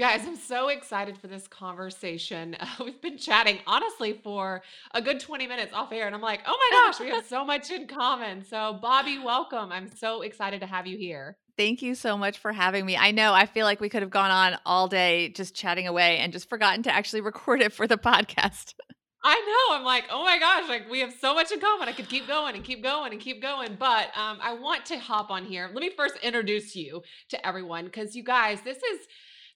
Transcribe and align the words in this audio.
Guys, 0.00 0.26
I'm 0.26 0.36
so 0.36 0.68
excited 0.68 1.18
for 1.18 1.26
this 1.26 1.46
conversation. 1.46 2.56
Uh, 2.70 2.84
we've 2.84 3.00
been 3.02 3.18
chatting 3.18 3.58
honestly 3.66 4.18
for 4.22 4.62
a 4.92 5.02
good 5.02 5.18
20 5.18 5.46
minutes 5.46 5.72
off 5.74 5.92
air, 5.92 6.06
and 6.06 6.14
I'm 6.14 6.20
like, 6.20 6.40
oh 6.46 6.56
my 6.56 6.80
gosh, 6.80 7.00
we 7.00 7.08
have 7.10 7.26
so 7.28 7.44
much 7.44 7.70
in 7.70 7.86
common. 7.86 8.44
So, 8.44 8.78
Bobbi, 8.82 9.22
welcome. 9.22 9.72
I'm 9.72 9.88
so 9.88 10.22
excited 10.22 10.60
to 10.60 10.66
have 10.66 10.86
you 10.86 10.96
here. 10.96 11.36
Thank 11.56 11.82
you 11.82 11.94
so 11.94 12.16
much 12.16 12.38
for 12.38 12.52
having 12.52 12.86
me. 12.86 12.96
I 12.96 13.10
know 13.10 13.34
I 13.34 13.46
feel 13.46 13.66
like 13.66 13.80
we 13.80 13.88
could 13.88 14.02
have 14.02 14.10
gone 14.10 14.30
on 14.30 14.58
all 14.64 14.88
day 14.88 15.30
just 15.30 15.54
chatting 15.54 15.86
away 15.86 16.18
and 16.18 16.32
just 16.32 16.48
forgotten 16.48 16.82
to 16.84 16.94
actually 16.94 17.20
record 17.32 17.60
it 17.60 17.72
for 17.72 17.86
the 17.86 17.98
podcast. 17.98 18.74
I 19.22 19.34
know. 19.34 19.76
I'm 19.76 19.84
like, 19.84 20.04
oh 20.10 20.24
my 20.24 20.38
gosh, 20.38 20.68
like 20.68 20.88
we 20.90 21.00
have 21.00 21.12
so 21.20 21.34
much 21.34 21.52
in 21.52 21.60
common. 21.60 21.88
I 21.88 21.92
could 21.92 22.08
keep 22.08 22.26
going 22.26 22.54
and 22.54 22.64
keep 22.64 22.82
going 22.82 23.12
and 23.12 23.20
keep 23.20 23.42
going. 23.42 23.76
But 23.78 24.06
um, 24.16 24.38
I 24.40 24.54
want 24.54 24.86
to 24.86 24.98
hop 24.98 25.30
on 25.30 25.44
here. 25.44 25.68
Let 25.72 25.82
me 25.82 25.90
first 25.90 26.14
introduce 26.22 26.74
you 26.74 27.02
to 27.28 27.46
everyone 27.46 27.84
because 27.84 28.16
you 28.16 28.22
guys, 28.22 28.62
this 28.62 28.78
is 28.78 29.06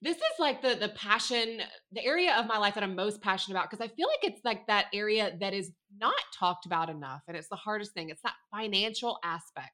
this 0.05 0.17
is 0.17 0.39
like 0.39 0.61
the 0.61 0.75
the 0.75 0.91
passion 0.91 1.61
the 1.93 2.05
area 2.05 2.37
of 2.37 2.47
my 2.47 2.59
life 2.59 2.75
that 2.75 2.85
i'm 2.85 2.95
most 2.95 3.21
passionate 3.23 3.57
about 3.57 3.71
because 3.71 3.85
i 3.85 3.89
feel 3.89 4.07
like 4.07 4.31
it's 4.31 4.45
like 4.45 4.67
that 4.67 4.87
area 4.93 5.33
that 5.41 5.55
is 5.55 5.73
not 5.99 6.15
talked 6.39 6.67
about 6.67 6.91
enough 6.91 7.23
and 7.27 7.37
it's 7.37 7.49
the 7.49 7.57
hardest 7.57 7.93
thing 7.93 8.11
it's 8.11 8.23
that 8.23 8.35
financial 8.51 9.19
aspect. 9.25 9.71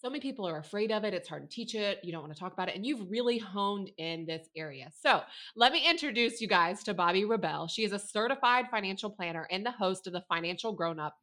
So 0.00 0.08
many 0.08 0.20
people 0.20 0.46
are 0.46 0.58
afraid 0.58 0.92
of 0.92 1.04
it 1.04 1.12
it's 1.12 1.28
hard 1.28 1.42
to 1.42 1.54
teach 1.54 1.74
it 1.74 1.98
you 2.02 2.12
don't 2.12 2.22
want 2.22 2.32
to 2.32 2.38
talk 2.38 2.52
about 2.52 2.68
it 2.68 2.76
and 2.76 2.86
you've 2.86 3.10
really 3.10 3.38
honed 3.38 3.90
in 3.98 4.26
this 4.26 4.48
area. 4.56 4.90
So 4.94 5.22
let 5.56 5.72
me 5.72 5.88
introduce 5.88 6.40
you 6.40 6.48
guys 6.48 6.82
to 6.84 6.94
bobbi 6.94 7.28
rebell 7.28 7.68
she 7.68 7.84
is 7.84 7.92
a 7.92 7.98
certified 7.98 8.66
financial 8.70 9.10
planner 9.10 9.46
and 9.50 9.66
the 9.66 9.72
host 9.72 10.06
of 10.06 10.12
the 10.12 10.24
financial 10.28 10.72
grown 10.72 10.98
up 10.98 11.16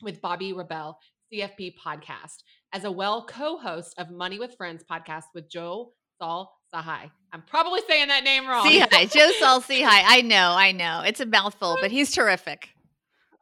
with 0.00 0.22
bobbi 0.22 0.56
rebell 0.56 0.98
cfp 1.32 1.74
podcast. 1.84 2.44
As 2.72 2.84
a 2.84 2.90
well 2.90 3.26
co-host 3.26 3.94
of 3.98 4.10
money 4.10 4.38
with 4.38 4.56
friends 4.56 4.84
podcast 4.88 5.24
with 5.34 5.50
joe 5.50 5.92
Saul 6.18 6.52
Sahai. 6.74 7.10
I'm 7.32 7.42
probably 7.42 7.80
saying 7.88 8.08
that 8.08 8.24
name 8.24 8.46
wrong. 8.46 8.66
Sihai, 8.66 9.12
Joe 9.12 9.30
Saul 9.38 9.60
Sihai. 9.60 10.02
I 10.04 10.22
know, 10.22 10.52
I 10.52 10.72
know. 10.72 11.02
It's 11.06 11.20
a 11.20 11.26
mouthful, 11.26 11.76
but 11.80 11.90
he's 11.90 12.10
terrific. 12.12 12.70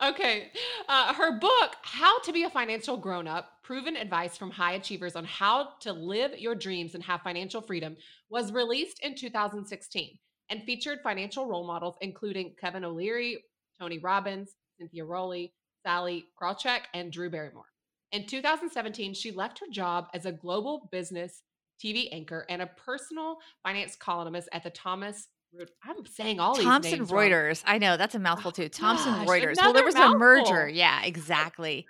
Okay. 0.03 0.51
Uh, 0.89 1.15
her 1.15 1.39
book, 1.39 1.77
How 1.83 2.19
to 2.21 2.33
Be 2.33 2.43
a 2.43 2.51
Financial 2.51 2.97
Grown 2.97 3.29
Up 3.29 3.49
Proven 3.63 3.97
Advice 3.97 4.37
from 4.37 4.51
High 4.51 4.73
Achievers 4.73 5.15
on 5.15 5.25
How 5.25 5.71
to 5.81 5.93
Live 5.93 6.39
Your 6.39 6.55
Dreams 6.55 6.95
and 6.95 7.05
Have 7.05 7.23
Financial 7.23 7.61
Freedom, 7.61 7.97
was 8.29 8.53
released 8.53 8.99
in 9.03 9.15
2016 9.15 10.19
and 10.51 10.63
featured 10.65 10.99
financial 11.03 11.47
role 11.47 11.67
models 11.67 11.95
including 12.01 12.55
Kevin 12.61 12.85
O'Leary, 12.85 13.39
Tony 13.81 13.99
Robbins, 13.99 14.57
Cynthia 14.79 15.05
Rowley, 15.05 15.53
Sallie 15.87 16.25
Krawcheck, 16.41 16.83
and 16.95 17.13
Drew 17.13 17.31
Barrymore. 17.31 17.67
In 18.11 18.27
2017, 18.27 19.15
she 19.15 19.31
left 19.31 19.59
her 19.61 19.67
job 19.71 20.09
as 20.13 20.27
a 20.27 20.33
global 20.33 20.89
business 20.91 21.43
TV 21.83 22.09
anchor, 22.13 22.47
and 22.49 22.63
a 22.63 22.67
personal 22.67 23.39
finance 23.63 23.97
columnist 23.97 24.49
at 24.53 24.63
the 24.63 24.71
Thomas. 24.71 25.29
I'm 25.85 26.07
saying 26.07 26.41
all 26.41 26.55
these 26.55 26.65
Thomson 26.65 27.07
Reuters. 27.07 27.65
Wrong. 27.65 27.75
I 27.75 27.79
know 27.79 27.97
that's 27.97 28.15
a 28.15 28.19
mouthful 28.19 28.49
oh, 28.49 28.63
too. 28.63 28.69
Thomson 28.69 29.13
gosh, 29.13 29.29
Reuters. 29.29 29.57
Well, 29.57 29.73
there 29.73 29.85
was 29.85 29.95
mouthful. 29.95 30.17
a 30.17 30.19
merger. 30.19 30.69
Yeah, 30.69 31.03
exactly. 31.05 31.87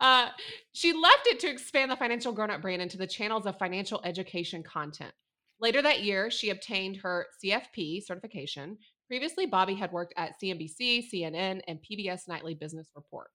Uh, 0.00 0.28
she 0.72 0.92
left 0.92 1.26
it 1.26 1.40
to 1.40 1.48
expand 1.48 1.90
the 1.90 1.96
financial 1.96 2.32
grown 2.32 2.50
up 2.50 2.60
brand 2.60 2.82
into 2.82 2.98
the 2.98 3.06
channels 3.06 3.46
of 3.46 3.58
financial 3.58 4.00
education 4.04 4.62
content. 4.62 5.12
Later 5.58 5.80
that 5.80 6.02
year, 6.02 6.30
she 6.30 6.50
obtained 6.50 6.98
her 6.98 7.26
CFP 7.42 8.04
certification. 8.04 8.76
Previously, 9.08 9.46
Bobbi 9.46 9.78
had 9.78 9.92
worked 9.92 10.12
at 10.18 10.34
CNBC, 10.42 11.04
CNN, 11.10 11.62
and 11.66 11.78
PBS 11.80 12.28
Nightly 12.28 12.54
Business 12.54 12.90
Report. 12.94 13.28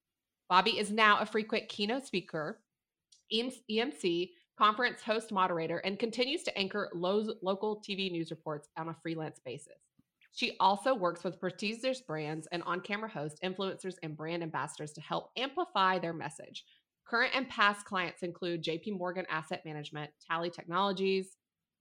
Bobby 0.48 0.78
is 0.78 0.92
now 0.92 1.18
a 1.18 1.26
frequent 1.26 1.68
keynote 1.68 2.06
speaker, 2.06 2.60
EMC, 3.32 4.28
conference 4.58 5.02
host 5.02 5.32
moderator, 5.32 5.78
and 5.78 5.98
continues 5.98 6.42
to 6.44 6.58
anchor 6.58 6.90
local 6.94 7.82
TV 7.86 8.10
news 8.10 8.30
reports 8.30 8.68
on 8.76 8.88
a 8.88 8.96
freelance 9.02 9.40
basis. 9.44 9.78
She 10.34 10.56
also 10.60 10.94
works 10.94 11.24
with 11.24 11.38
prestigious 11.38 12.00
brands 12.00 12.48
and 12.52 12.62
on 12.62 12.80
camera 12.80 13.08
hosts, 13.08 13.38
influencers, 13.44 13.96
and 14.02 14.16
brand 14.16 14.42
ambassadors 14.42 14.92
to 14.92 15.00
help 15.00 15.30
amplify 15.36 15.98
their 15.98 16.14
message. 16.14 16.64
Current 17.06 17.32
and 17.34 17.48
past 17.48 17.84
clients 17.84 18.22
include 18.22 18.64
JP 18.64 18.98
Morgan 18.98 19.26
Asset 19.28 19.62
Management, 19.66 20.10
Tally 20.26 20.48
Technologies, 20.48 21.36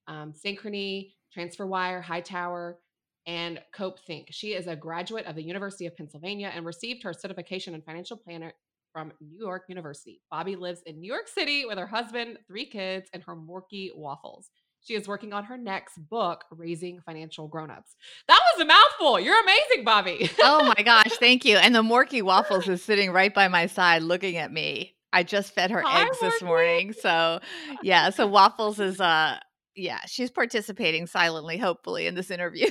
um, 0.07 0.33
Synchrony, 0.33 1.11
TransferWise, 1.35 2.01
Hightower, 2.01 2.79
and 3.25 3.61
Cope 3.73 3.99
Think. 3.99 4.27
She 4.31 4.53
is 4.53 4.67
a 4.67 4.75
graduate 4.75 5.25
of 5.25 5.35
the 5.35 5.43
University 5.43 5.85
of 5.85 5.95
Pennsylvania 5.95 6.51
and 6.53 6.65
received 6.65 7.03
her 7.03 7.13
certification 7.13 7.73
in 7.73 7.81
financial 7.81 8.17
planner 8.17 8.51
from 8.91 9.11
New 9.19 9.39
York 9.39 9.63
University. 9.67 10.21
Bobbi 10.31 10.57
lives 10.57 10.81
in 10.85 10.99
New 10.99 11.11
York 11.11 11.27
City 11.27 11.65
with 11.65 11.77
her 11.77 11.87
husband, 11.87 12.37
three 12.47 12.65
kids, 12.65 13.09
and 13.13 13.23
her 13.23 13.35
Morky 13.35 13.89
waffles. 13.95 14.49
She 14.83 14.95
is 14.95 15.07
working 15.07 15.31
on 15.31 15.43
her 15.43 15.57
next 15.57 15.97
book, 16.09 16.43
Raising 16.49 17.01
Financial 17.01 17.47
Grownups. 17.47 17.95
That 18.27 18.39
was 18.53 18.61
a 18.61 18.65
mouthful. 18.65 19.19
You're 19.19 19.39
amazing, 19.41 19.85
Bobbi. 19.85 20.31
oh 20.39 20.73
my 20.75 20.83
gosh, 20.83 21.11
thank 21.19 21.45
you. 21.45 21.57
And 21.57 21.75
the 21.75 21.83
Morky 21.83 22.23
waffles 22.23 22.67
is 22.67 22.83
sitting 22.83 23.11
right 23.11 23.33
by 23.33 23.47
my 23.47 23.67
side 23.67 24.01
looking 24.01 24.37
at 24.37 24.51
me. 24.51 24.95
I 25.13 25.23
just 25.23 25.53
fed 25.53 25.71
her 25.71 25.81
Hi, 25.85 26.03
eggs 26.03 26.17
Morky. 26.17 26.19
this 26.21 26.41
morning. 26.41 26.93
So, 26.93 27.41
yeah, 27.83 28.09
so 28.09 28.25
waffles 28.25 28.79
is 28.79 28.99
uh 28.99 29.37
yeah, 29.75 29.99
she's 30.07 30.31
participating 30.31 31.05
silently 31.05 31.57
hopefully 31.57 32.07
in 32.07 32.15
this 32.15 32.31
interview. 32.31 32.67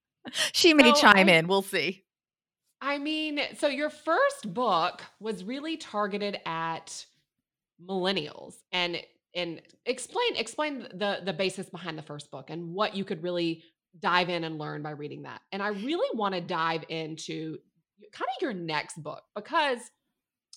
she 0.52 0.72
may 0.74 0.92
so 0.94 1.00
chime 1.00 1.28
I, 1.28 1.32
in. 1.32 1.46
We'll 1.46 1.62
see. 1.62 2.04
I 2.80 2.98
mean, 2.98 3.40
so 3.58 3.68
your 3.68 3.90
first 3.90 4.54
book 4.54 5.02
was 5.20 5.44
really 5.44 5.76
targeted 5.76 6.38
at 6.46 7.04
millennials 7.86 8.56
and 8.72 9.00
and 9.34 9.62
explain 9.86 10.36
explain 10.36 10.86
the 10.94 11.20
the 11.24 11.32
basis 11.32 11.68
behind 11.70 11.96
the 11.96 12.02
first 12.02 12.30
book 12.30 12.50
and 12.50 12.74
what 12.74 12.96
you 12.96 13.04
could 13.04 13.22
really 13.22 13.62
dive 14.00 14.28
in 14.28 14.44
and 14.44 14.58
learn 14.58 14.82
by 14.82 14.90
reading 14.90 15.22
that. 15.22 15.40
And 15.52 15.62
I 15.62 15.68
really 15.68 16.08
want 16.16 16.34
to 16.34 16.40
dive 16.40 16.84
into 16.88 17.58
kind 18.12 18.28
of 18.36 18.42
your 18.42 18.54
next 18.54 19.02
book 19.02 19.22
because 19.34 19.78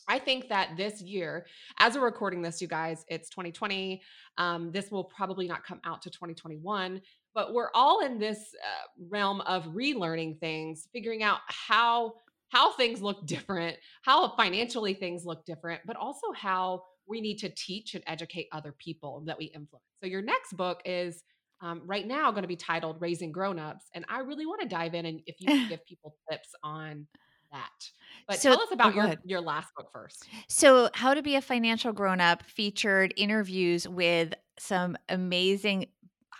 I 0.08 0.20
think 0.20 0.50
that 0.50 0.72
this 0.76 1.02
year, 1.02 1.46
as 1.80 1.96
we're 1.96 2.04
recording 2.04 2.42
this, 2.42 2.62
you 2.62 2.68
guys, 2.68 3.06
it's 3.08 3.30
2020. 3.30 4.02
Um, 4.38 4.72
this 4.72 4.92
will 4.92 5.06
probably 5.06 5.48
not 5.48 5.64
come 5.64 5.80
out 5.86 6.02
to 6.04 6.10
2021 6.10 7.02
but 7.34 7.54
we're 7.54 7.70
all 7.74 8.06
in 8.06 8.20
this 8.20 8.38
uh, 8.38 8.88
realm 9.10 9.42
of 9.42 9.66
relearning 9.66 10.40
things 10.40 10.88
figuring 10.94 11.24
out 11.24 11.40
how 11.48 12.14
how 12.50 12.72
things 12.74 13.02
look 13.02 13.26
different 13.26 13.78
how 14.04 14.30
financially 14.36 14.94
things 14.94 15.26
look 15.26 15.46
different 15.46 15.82
but 15.86 15.96
also 15.96 16.32
how 16.36 16.84
we 17.08 17.22
need 17.22 17.38
to 17.38 17.50
teach 17.50 17.96
and 17.96 18.04
educate 18.08 18.48
other 18.54 18.74
people 18.78 19.24
that 19.26 19.38
we 19.38 19.46
influence. 19.46 19.84
So 20.02 20.08
your 20.08 20.22
next 20.22 20.56
book 20.56 20.82
is 20.86 21.24
um, 21.62 21.82
right 21.86 22.08
now 22.08 22.32
going 22.32 22.44
to 22.44 22.48
be 22.48 22.56
titled 22.56 22.98
raising 23.00 23.32
grown-ups 23.32 23.86
and 23.94 24.04
i 24.10 24.20
really 24.20 24.46
want 24.46 24.62
to 24.62 24.68
dive 24.68 24.94
in 24.94 25.06
and 25.06 25.22
if 25.26 25.36
you 25.40 25.48
can 25.48 25.70
give 25.70 25.86
people 25.86 26.16
tips 26.30 26.50
on 26.64 27.08
that. 27.54 27.90
But 28.28 28.40
so, 28.40 28.50
tell 28.50 28.62
us 28.62 28.72
about 28.72 28.94
oh, 28.94 28.96
your, 28.96 29.16
your 29.24 29.42
last 29.42 29.70
book 29.78 29.90
first. 29.94 30.28
So, 30.48 30.90
How 30.94 31.14
to 31.14 31.22
Be 31.22 31.36
a 31.36 31.42
Financial 31.42 31.94
Grown 31.94 32.20
Up 32.20 32.44
featured 32.44 33.14
interviews 33.16 33.88
with 33.88 34.34
some 34.60 34.98
amazing 35.08 35.88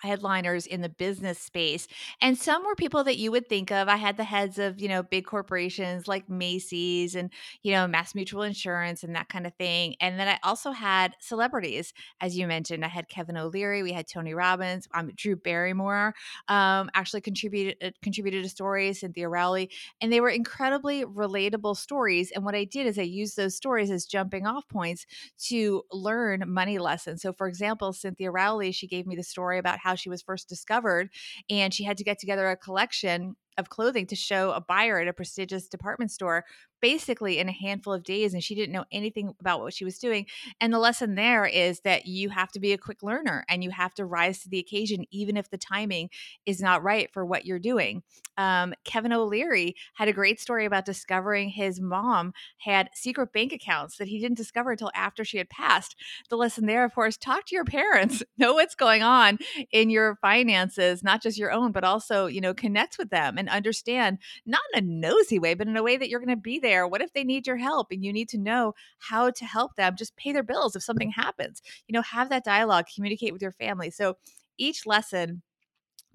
headliners 0.04 0.68
in 0.68 0.82
the 0.82 0.90
business 0.90 1.40
space. 1.40 1.88
And 2.22 2.38
some 2.38 2.66
were 2.66 2.76
people 2.76 3.04
that 3.06 3.18
you 3.18 3.32
would 3.32 3.48
think 3.48 3.72
of. 3.72 3.88
I 3.88 3.96
had 3.96 4.18
the 4.18 4.24
heads 4.24 4.60
of, 4.60 4.80
you 4.80 4.88
know, 4.88 5.04
big 5.04 5.26
corporations 5.26 6.08
like 6.08 6.30
Macy's 6.30 7.16
and, 7.16 7.32
you 7.64 7.72
know, 7.72 7.88
Mass 7.88 8.14
Mutual 8.14 8.44
Insurance 8.44 9.04
and 9.04 9.16
that 9.16 9.30
kind 9.30 9.48
of 9.48 9.54
thing. 9.56 9.96
And 10.00 10.20
then 10.20 10.28
I 10.28 10.40
also 10.44 10.72
had 10.72 11.16
celebrities, 11.20 11.94
as 12.22 12.38
you 12.38 12.48
mentioned. 12.48 12.86
I 12.86 12.90
had 12.90 13.10
Kevin 13.10 13.38
O'Leary, 13.38 13.84
we 13.84 13.94
had 13.94 14.08
Tony 14.08 14.34
Robbins, 14.34 14.88
um, 14.94 15.12
Drew 15.16 15.36
Barrymore 15.36 16.14
um, 16.48 16.90
actually 16.94 17.22
contributed 17.22 17.78
uh, 17.84 17.92
contributed 18.02 18.46
a 18.46 18.50
story, 18.50 18.94
Cynthia 18.94 19.30
Rowley, 19.30 19.70
and 20.02 20.12
they 20.12 20.22
were 20.22 20.30
incredibly 20.30 21.06
relatable 21.06 21.78
stories. 21.78 22.32
And 22.32 22.44
what 22.44 22.56
I 22.56 22.66
did 22.66 22.88
is 22.88 23.00
I 23.00 23.04
used 23.04 23.38
those 23.38 23.56
stories 23.56 23.92
as 23.92 24.06
jumping 24.06 24.46
off 24.46 24.68
points 24.68 25.06
to 25.48 25.84
learn 25.92 26.44
money 26.48 26.80
lessons. 26.80 27.22
So, 27.22 27.34
for 27.34 27.48
example, 27.48 27.94
Cynthia 27.94 28.32
Rowley, 28.32 28.72
she 28.72 28.88
gave 28.88 29.08
me 29.08 29.16
the 29.16 29.24
story 29.24 29.58
about 29.60 29.80
how 29.80 29.93
how 29.94 29.96
she 29.96 30.10
was 30.10 30.24
first 30.24 30.50
discovered. 30.50 31.10
And 31.50 31.74
she 31.74 31.84
had 31.84 31.98
to 31.98 32.04
get 32.04 32.20
together 32.20 32.50
a 32.50 32.58
collection 32.58 33.36
of 33.58 33.70
clothing 33.70 34.08
to 34.08 34.16
show 34.16 34.52
a 34.52 34.62
buyer 34.62 35.00
at 35.00 35.08
a 35.08 35.14
prestigious 35.14 35.68
department 35.68 36.10
store 36.12 36.44
basically 36.84 37.40
in 37.40 37.48
a 37.48 37.54
handful 37.54 37.94
of 37.94 38.04
days 38.04 38.34
and 38.34 38.44
she 38.44 38.56
didn't 38.56 38.74
know 38.74 38.84
anything 38.92 39.34
about 39.40 39.62
what 39.62 39.74
she 39.74 39.86
was 39.86 39.98
doing 39.98 40.26
and 40.60 40.74
the 40.74 40.78
lesson 40.78 41.16
there 41.16 41.46
is 41.46 41.80
that 41.86 42.08
you 42.08 42.28
have 42.28 42.52
to 42.52 42.60
be 42.60 42.74
a 42.74 42.78
quick 42.78 43.02
learner 43.02 43.46
and 43.48 43.64
you 43.64 43.70
have 43.70 43.94
to 43.94 44.06
rise 44.06 44.40
to 44.40 44.50
the 44.50 44.60
occasion 44.60 45.06
even 45.10 45.38
if 45.38 45.50
the 45.50 45.58
timing 45.58 46.10
is 46.46 46.60
not 46.60 46.84
right 46.84 47.10
for 47.14 47.26
what 47.26 47.46
you're 47.46 47.58
doing. 47.58 48.04
Um, 48.36 48.74
kevin 48.84 49.14
o'leary 49.14 49.78
had 49.94 50.10
a 50.10 50.14
great 50.14 50.42
story 50.42 50.66
about 50.66 50.84
discovering 50.84 51.50
his 51.50 51.80
mom 51.80 52.34
had 52.58 52.90
secret 52.94 53.32
bank 53.32 53.54
accounts 53.54 53.96
that 53.98 54.10
he 54.10 54.20
didn't 54.20 54.38
discover 54.38 54.72
until 54.72 54.92
after 54.94 55.24
she 55.24 55.38
had 55.38 55.50
passed. 55.50 55.96
The 56.30 56.36
lesson 56.36 56.66
there 56.66 56.84
of 56.84 56.94
course 56.94 57.16
talk 57.16 57.46
to 57.46 57.56
your 57.56 57.64
parents 57.64 58.24
know 58.38 58.56
what's 58.56 58.76
going 58.76 59.04
on 59.04 59.40
in 59.72 59.90
your 59.90 60.18
finances 60.22 61.02
not 61.02 61.22
just 61.22 61.38
your 61.38 61.54
own 61.54 61.72
but 61.72 61.86
also 61.86 62.26
you 62.26 62.42
know 62.42 62.54
connect 62.54 62.98
with 62.98 63.10
them 63.10 63.38
and 63.38 63.48
understand 63.48 64.18
not 64.46 64.62
in 64.74 64.84
a 64.84 64.86
nosy 64.86 65.40
way 65.40 65.54
but 65.54 65.68
in 65.68 65.78
a 65.78 65.84
way 65.84 65.96
that 65.96 66.10
you're 66.10 66.20
going 66.20 66.28
to 66.28 66.36
be 66.36 66.60
there 66.60 66.73
What 66.88 67.02
if 67.02 67.14
they 67.14 67.24
need 67.24 67.48
your 67.48 67.58
help 67.58 67.88
and 67.92 68.04
you 68.04 68.12
need 68.14 68.30
to 68.30 68.38
know 68.38 68.74
how 69.00 69.30
to 69.32 69.46
help 69.46 69.76
them 69.76 69.96
just 69.98 70.16
pay 70.18 70.32
their 70.32 70.44
bills 70.44 70.76
if 70.76 70.84
something 70.84 71.12
happens? 71.12 71.62
You 71.88 71.94
know, 71.94 72.02
have 72.02 72.30
that 72.30 72.44
dialogue, 72.44 72.86
communicate 72.94 73.34
with 73.34 73.42
your 73.42 73.52
family. 73.52 73.90
So 73.90 74.18
each 74.58 74.86
lesson 74.86 75.42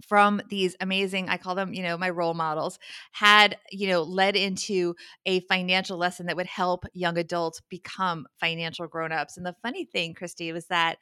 from 0.07 0.41
these 0.49 0.77
amazing 0.81 1.29
i 1.29 1.37
call 1.37 1.57
them 1.57 1.75
you 1.75 1.83
know 1.83 1.99
my 1.99 2.09
role 2.09 2.35
models 2.35 2.79
had 3.11 3.57
you 3.73 3.89
know 3.89 4.03
led 4.03 4.37
into 4.37 4.95
a 5.27 5.41
financial 5.41 5.99
lesson 5.99 6.27
that 6.27 6.37
would 6.37 6.47
help 6.47 6.85
young 6.93 7.19
adults 7.19 7.61
become 7.69 8.25
financial 8.39 8.87
grown-ups 8.87 9.37
and 9.37 9.45
the 9.45 9.57
funny 9.61 9.85
thing 9.85 10.15
kristy 10.15 10.53
was 10.53 10.67
that 10.67 10.99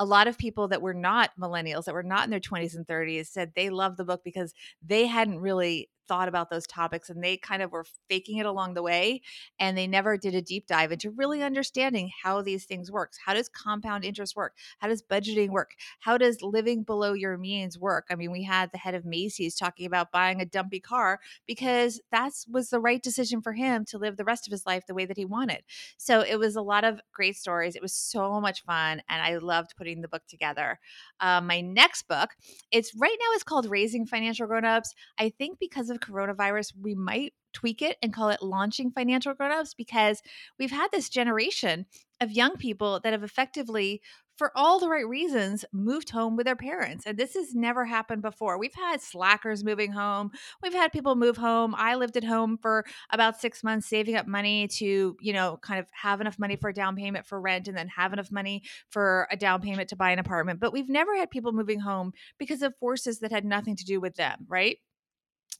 a 0.00 0.04
lot 0.04 0.26
of 0.26 0.36
people 0.36 0.66
that 0.66 0.82
were 0.82 0.94
not 0.94 1.30
millennials 1.38 1.84
that 1.84 1.94
were 1.94 2.02
not 2.02 2.24
in 2.24 2.30
their 2.30 2.40
20s 2.40 2.74
and 2.74 2.86
30s 2.88 3.28
said 3.28 3.52
they 3.54 3.70
loved 3.70 3.96
the 3.96 4.04
book 4.04 4.22
because 4.24 4.52
they 4.82 5.06
hadn't 5.06 5.38
really 5.38 5.88
thought 6.10 6.26
about 6.26 6.50
those 6.50 6.66
topics 6.66 7.08
and 7.08 7.22
they 7.22 7.36
kind 7.36 7.62
of 7.62 7.70
were 7.70 7.86
faking 8.08 8.38
it 8.38 8.46
along 8.46 8.74
the 8.74 8.82
way 8.82 9.22
and 9.60 9.78
they 9.78 9.86
never 9.86 10.16
did 10.16 10.34
a 10.34 10.42
deep 10.42 10.66
dive 10.66 10.90
into 10.90 11.12
really 11.12 11.40
understanding 11.40 12.10
how 12.24 12.42
these 12.42 12.64
things 12.64 12.90
work 12.90 13.12
how 13.24 13.34
does 13.34 13.48
compound 13.48 14.04
interest 14.04 14.34
work? 14.34 14.56
How 14.78 14.88
does 14.88 15.02
budgeting 15.02 15.50
work? 15.50 15.74
How 16.00 16.18
does 16.18 16.42
living 16.42 16.82
below 16.82 17.12
your 17.12 17.38
means 17.38 17.78
work? 17.78 18.06
I 18.10 18.16
mean 18.16 18.32
we 18.32 18.42
had 18.42 18.72
the 18.72 18.78
head 18.78 18.94
of 18.94 19.04
macy's 19.04 19.54
talking 19.54 19.86
about 19.86 20.10
buying 20.10 20.40
a 20.40 20.46
dumpy 20.46 20.80
car 20.80 21.20
because 21.46 22.00
that 22.10 22.32
was 22.50 22.70
the 22.70 22.80
right 22.80 23.02
decision 23.02 23.40
for 23.40 23.52
him 23.52 23.84
to 23.86 23.98
live 23.98 24.16
the 24.16 24.24
rest 24.24 24.48
of 24.48 24.50
his 24.50 24.66
life 24.66 24.84
the 24.86 24.94
way 24.94 25.06
that 25.06 25.16
he 25.16 25.24
wanted. 25.24 25.62
So 25.96 26.22
it 26.22 26.38
was 26.38 26.56
a 26.56 26.62
lot 26.62 26.84
of 26.84 27.00
great 27.12 27.36
stories. 27.36 27.76
It 27.76 27.82
was 27.82 27.94
so 27.94 28.40
much 28.40 28.64
fun 28.64 29.02
and 29.08 29.22
i 29.22 29.36
loved 29.36 29.76
putting 29.76 30.00
the 30.00 30.08
book 30.08 30.22
together. 30.26 30.80
Uh, 31.20 31.40
my 31.40 31.60
next 31.60 32.08
book 32.08 32.30
it's 32.70 32.94
right 32.94 33.16
now 33.20 33.34
it's 33.34 33.44
called 33.44 33.66
raising 33.66 34.06
financial 34.06 34.46
grown-ups. 34.46 34.94
I 35.18 35.30
think 35.30 35.58
because 35.58 35.90
of 35.90 35.99
coronavirus, 36.00 36.72
we 36.80 36.94
might 36.94 37.34
tweak 37.52 37.82
it 37.82 37.96
and 38.02 38.12
call 38.12 38.28
it 38.28 38.42
launching 38.42 38.90
financial 38.90 39.34
grown-ups 39.34 39.74
because 39.74 40.22
we've 40.58 40.70
had 40.70 40.88
this 40.92 41.08
generation 41.08 41.86
of 42.20 42.30
young 42.30 42.56
people 42.56 43.00
that 43.02 43.12
have 43.12 43.22
effectively 43.22 44.00
for 44.36 44.52
all 44.54 44.78
the 44.78 44.88
right 44.88 45.06
reasons 45.06 45.66
moved 45.70 46.08
home 46.08 46.34
with 46.34 46.46
their 46.46 46.56
parents 46.56 47.04
and 47.04 47.18
this 47.18 47.34
has 47.34 47.54
never 47.54 47.84
happened 47.84 48.22
before. 48.22 48.58
We've 48.58 48.74
had 48.74 49.02
slackers 49.02 49.62
moving 49.62 49.92
home. 49.92 50.30
We've 50.62 50.72
had 50.72 50.92
people 50.92 51.14
move 51.14 51.36
home. 51.36 51.74
I 51.76 51.96
lived 51.96 52.16
at 52.16 52.24
home 52.24 52.56
for 52.56 52.86
about 53.10 53.38
six 53.38 53.62
months 53.62 53.86
saving 53.86 54.16
up 54.16 54.26
money 54.26 54.66
to 54.68 55.14
you 55.20 55.32
know 55.34 55.58
kind 55.60 55.78
of 55.78 55.86
have 55.92 56.22
enough 56.22 56.38
money 56.38 56.56
for 56.56 56.70
a 56.70 56.74
down 56.74 56.96
payment 56.96 57.26
for 57.26 57.38
rent 57.38 57.68
and 57.68 57.76
then 57.76 57.88
have 57.88 58.14
enough 58.14 58.32
money 58.32 58.62
for 58.88 59.28
a 59.30 59.36
down 59.36 59.60
payment 59.60 59.90
to 59.90 59.96
buy 59.96 60.10
an 60.10 60.18
apartment. 60.18 60.58
But 60.58 60.72
we've 60.72 60.88
never 60.88 61.14
had 61.16 61.30
people 61.30 61.52
moving 61.52 61.80
home 61.80 62.12
because 62.38 62.62
of 62.62 62.74
forces 62.78 63.18
that 63.18 63.32
had 63.32 63.44
nothing 63.44 63.76
to 63.76 63.84
do 63.84 64.00
with 64.00 64.14
them 64.14 64.46
right 64.48 64.78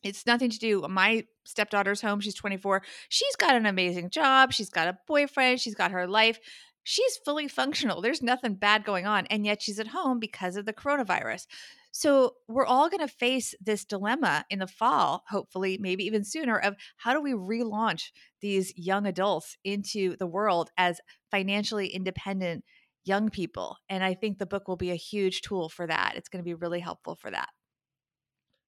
it's 0.02 0.26
nothing 0.26 0.50
to 0.50 0.58
do. 0.58 0.84
My 0.88 1.24
stepdaughter's 1.44 2.00
home. 2.00 2.20
She's 2.20 2.34
24. 2.34 2.82
She's 3.08 3.36
got 3.36 3.56
an 3.56 3.66
amazing 3.66 4.10
job. 4.10 4.52
She's 4.52 4.70
got 4.70 4.88
a 4.88 4.98
boyfriend. 5.06 5.60
She's 5.60 5.74
got 5.74 5.90
her 5.90 6.06
life. 6.06 6.38
She's 6.84 7.18
fully 7.24 7.48
functional. 7.60 8.00
There's 8.00 8.22
nothing 8.22 8.54
bad 8.54 8.84
going 8.84 9.06
on. 9.06 9.26
And 9.26 9.44
yet 9.44 9.62
she's 9.62 9.78
at 9.78 9.88
home 9.88 10.18
because 10.18 10.56
of 10.56 10.66
the 10.66 10.72
coronavirus. 10.72 11.46
So 11.92 12.34
we're 12.46 12.66
all 12.66 12.88
going 12.88 13.06
to 13.06 13.12
face 13.12 13.54
this 13.60 13.84
dilemma 13.84 14.44
in 14.48 14.60
the 14.60 14.68
fall, 14.68 15.24
hopefully, 15.28 15.76
maybe 15.80 16.04
even 16.04 16.22
sooner, 16.22 16.56
of 16.56 16.76
how 16.96 17.12
do 17.12 17.20
we 17.20 17.32
relaunch 17.32 18.12
these 18.40 18.72
young 18.76 19.06
adults 19.06 19.56
into 19.64 20.16
the 20.16 20.26
world 20.26 20.70
as 20.76 21.00
financially 21.32 21.88
independent 21.88 22.64
young 23.04 23.28
people? 23.28 23.76
And 23.88 24.04
I 24.04 24.14
think 24.14 24.38
the 24.38 24.46
book 24.46 24.68
will 24.68 24.76
be 24.76 24.92
a 24.92 24.96
huge 24.96 25.42
tool 25.42 25.68
for 25.68 25.86
that. 25.86 26.12
It's 26.14 26.28
going 26.28 26.42
to 26.42 26.48
be 26.48 26.54
really 26.54 26.80
helpful 26.80 27.16
for 27.16 27.30
that. 27.32 27.48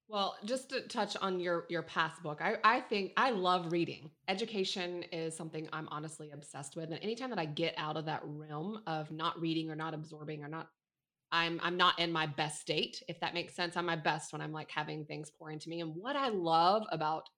Well, 0.09 0.37
just 0.45 0.69
to 0.71 0.83
touch 0.89 1.17
on 1.17 1.41
your 1.41 1.65
your 1.71 1.83
past 1.83 2.23
book, 2.23 2.41
I, 2.43 2.57
I 2.65 2.81
think 2.81 3.13
I 3.17 3.31
love 3.31 3.73
reading. 3.73 4.11
Education 4.29 5.05
is 5.05 5.35
something 5.35 5.69
I'm 5.73 5.89
honestly 5.91 6.31
obsessed 6.33 6.77
with. 6.77 6.91
And 6.91 7.01
anytime 7.03 7.31
that 7.31 7.39
I 7.39 7.47
get 7.47 7.75
out 7.79 7.97
of 7.97 8.05
that 8.07 8.21
realm 8.25 8.83
of 8.87 9.11
not 9.11 9.41
reading 9.41 9.71
or 9.71 9.77
not 9.77 9.95
absorbing 9.95 10.43
or 10.45 10.49
not 10.49 10.69
I'm 11.33 11.61
I'm 11.63 11.77
not 11.77 11.99
in 11.99 12.13
my 12.13 12.27
best 12.27 12.61
state, 12.61 13.03
if 13.09 13.21
that 13.21 13.35
makes 13.35 13.55
sense. 13.55 13.77
I'm 13.77 13.87
my 13.87 13.97
best 13.97 14.33
when 14.33 14.43
I'm 14.43 14.53
like 14.53 14.71
having 14.71 15.05
things 15.05 15.31
pour 15.31 15.51
into 15.51 15.69
me. 15.71 15.81
And 15.81 15.95
what 15.97 16.17
I 16.17 16.29
love 16.29 16.85
about 16.93 17.29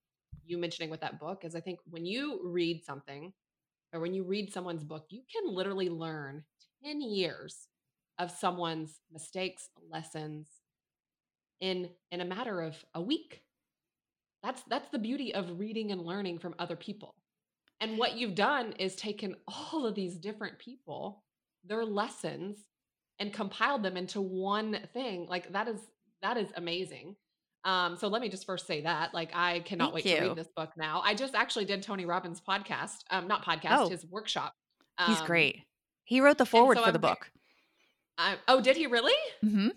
you 0.44 0.58
mentioning 0.58 0.90
with 0.90 1.00
that 1.00 1.20
book 1.20 1.44
is 1.44 1.54
I 1.54 1.60
think 1.60 1.80
when 1.90 2.06
you 2.06 2.40
read 2.44 2.84
something 2.84 3.32
or 3.92 4.00
when 4.00 4.14
you 4.14 4.24
read 4.24 4.52
someone's 4.52 4.84
book, 4.84 5.06
you 5.10 5.22
can 5.32 5.54
literally 5.54 5.90
learn 5.90 6.44
10 6.84 7.00
years 7.02 7.68
of 8.18 8.30
someone's 8.30 9.00
mistakes, 9.12 9.70
lessons, 9.90 10.48
in 11.60 11.88
in 12.10 12.20
a 12.20 12.24
matter 12.24 12.60
of 12.60 12.76
a 12.94 13.00
week. 13.00 13.42
That's 14.42 14.62
that's 14.68 14.88
the 14.90 14.98
beauty 14.98 15.34
of 15.34 15.58
reading 15.58 15.90
and 15.92 16.02
learning 16.02 16.38
from 16.38 16.54
other 16.58 16.76
people. 16.76 17.14
And 17.80 17.98
what 17.98 18.16
you've 18.16 18.34
done 18.34 18.72
is 18.78 18.96
taken 18.96 19.34
all 19.48 19.86
of 19.86 19.94
these 19.94 20.16
different 20.16 20.58
people, 20.58 21.22
their 21.64 21.84
lessons 21.84 22.58
and 23.18 23.32
compiled 23.32 23.82
them 23.82 23.96
into 23.96 24.20
one 24.20 24.78
thing. 24.92 25.26
Like 25.28 25.52
that 25.52 25.68
is 25.68 25.80
that 26.22 26.36
is 26.36 26.48
amazing. 26.56 27.16
Um, 27.64 27.96
so 27.96 28.08
let 28.08 28.20
me 28.20 28.28
just 28.28 28.44
first 28.44 28.66
say 28.66 28.82
that, 28.82 29.14
like, 29.14 29.30
I 29.32 29.60
cannot 29.60 29.94
Thank 29.94 30.04
wait 30.04 30.16
to 30.16 30.20
read 30.28 30.36
this 30.36 30.50
book 30.54 30.72
now. 30.76 31.00
I 31.02 31.14
just 31.14 31.34
actually 31.34 31.64
did 31.64 31.82
Tony 31.82 32.04
Robbins' 32.04 32.38
podcast, 32.38 32.98
um, 33.10 33.26
not 33.26 33.42
podcast, 33.42 33.78
Oh, 33.78 33.88
his 33.88 34.04
workshop. 34.04 34.52
he's 35.06 35.20
Um, 35.20 35.26
great. 35.26 35.60
He 36.04 36.20
wrote 36.20 36.36
the 36.36 36.44
forward 36.44 36.76
so 36.76 36.84
for 36.84 36.92
the 36.92 36.98
I'm, 36.98 37.02
ve- 37.02 37.08
book. 37.08 37.30
I, 38.18 38.36
oh, 38.48 38.60
did 38.60 38.76
he 38.76 38.86
really? 38.86 39.14
Mm 39.42 39.50
hmm 39.50 39.68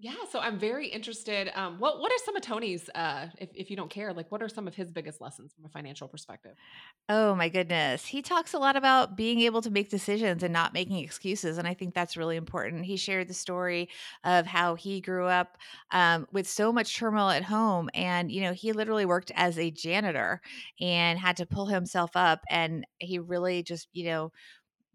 Yeah, 0.00 0.24
so 0.30 0.38
I'm 0.38 0.58
very 0.60 0.86
interested. 0.88 1.48
Um, 1.58 1.78
what 1.80 1.98
what 1.98 2.12
are 2.12 2.18
some 2.24 2.36
of 2.36 2.42
Tony's, 2.42 2.88
uh, 2.94 3.30
if 3.38 3.50
if 3.54 3.70
you 3.70 3.76
don't 3.76 3.90
care, 3.90 4.12
like 4.12 4.30
what 4.30 4.42
are 4.42 4.48
some 4.48 4.68
of 4.68 4.74
his 4.76 4.92
biggest 4.92 5.20
lessons 5.20 5.52
from 5.52 5.64
a 5.64 5.68
financial 5.68 6.06
perspective? 6.08 6.56
Oh 7.10 7.34
my 7.34 7.48
goodness. 7.48 8.04
He 8.04 8.20
talks 8.20 8.52
a 8.52 8.58
lot 8.58 8.76
about 8.76 9.16
being 9.16 9.40
able 9.40 9.62
to 9.62 9.70
make 9.70 9.88
decisions 9.88 10.42
and 10.42 10.52
not 10.52 10.74
making 10.74 10.98
excuses. 10.98 11.56
And 11.56 11.66
I 11.66 11.72
think 11.72 11.94
that's 11.94 12.18
really 12.18 12.36
important. 12.36 12.84
He 12.84 12.98
shared 12.98 13.28
the 13.28 13.34
story 13.34 13.88
of 14.24 14.44
how 14.44 14.74
he 14.74 15.00
grew 15.00 15.24
up 15.26 15.56
um, 15.90 16.26
with 16.32 16.46
so 16.46 16.70
much 16.70 16.94
turmoil 16.96 17.30
at 17.30 17.44
home. 17.44 17.88
And, 17.94 18.30
you 18.30 18.42
know, 18.42 18.52
he 18.52 18.72
literally 18.72 19.06
worked 19.06 19.32
as 19.34 19.58
a 19.58 19.70
janitor 19.70 20.42
and 20.80 21.18
had 21.18 21.38
to 21.38 21.46
pull 21.46 21.64
himself 21.66 22.10
up. 22.14 22.42
And 22.50 22.86
he 22.98 23.18
really 23.18 23.62
just, 23.62 23.88
you 23.94 24.04
know, 24.04 24.32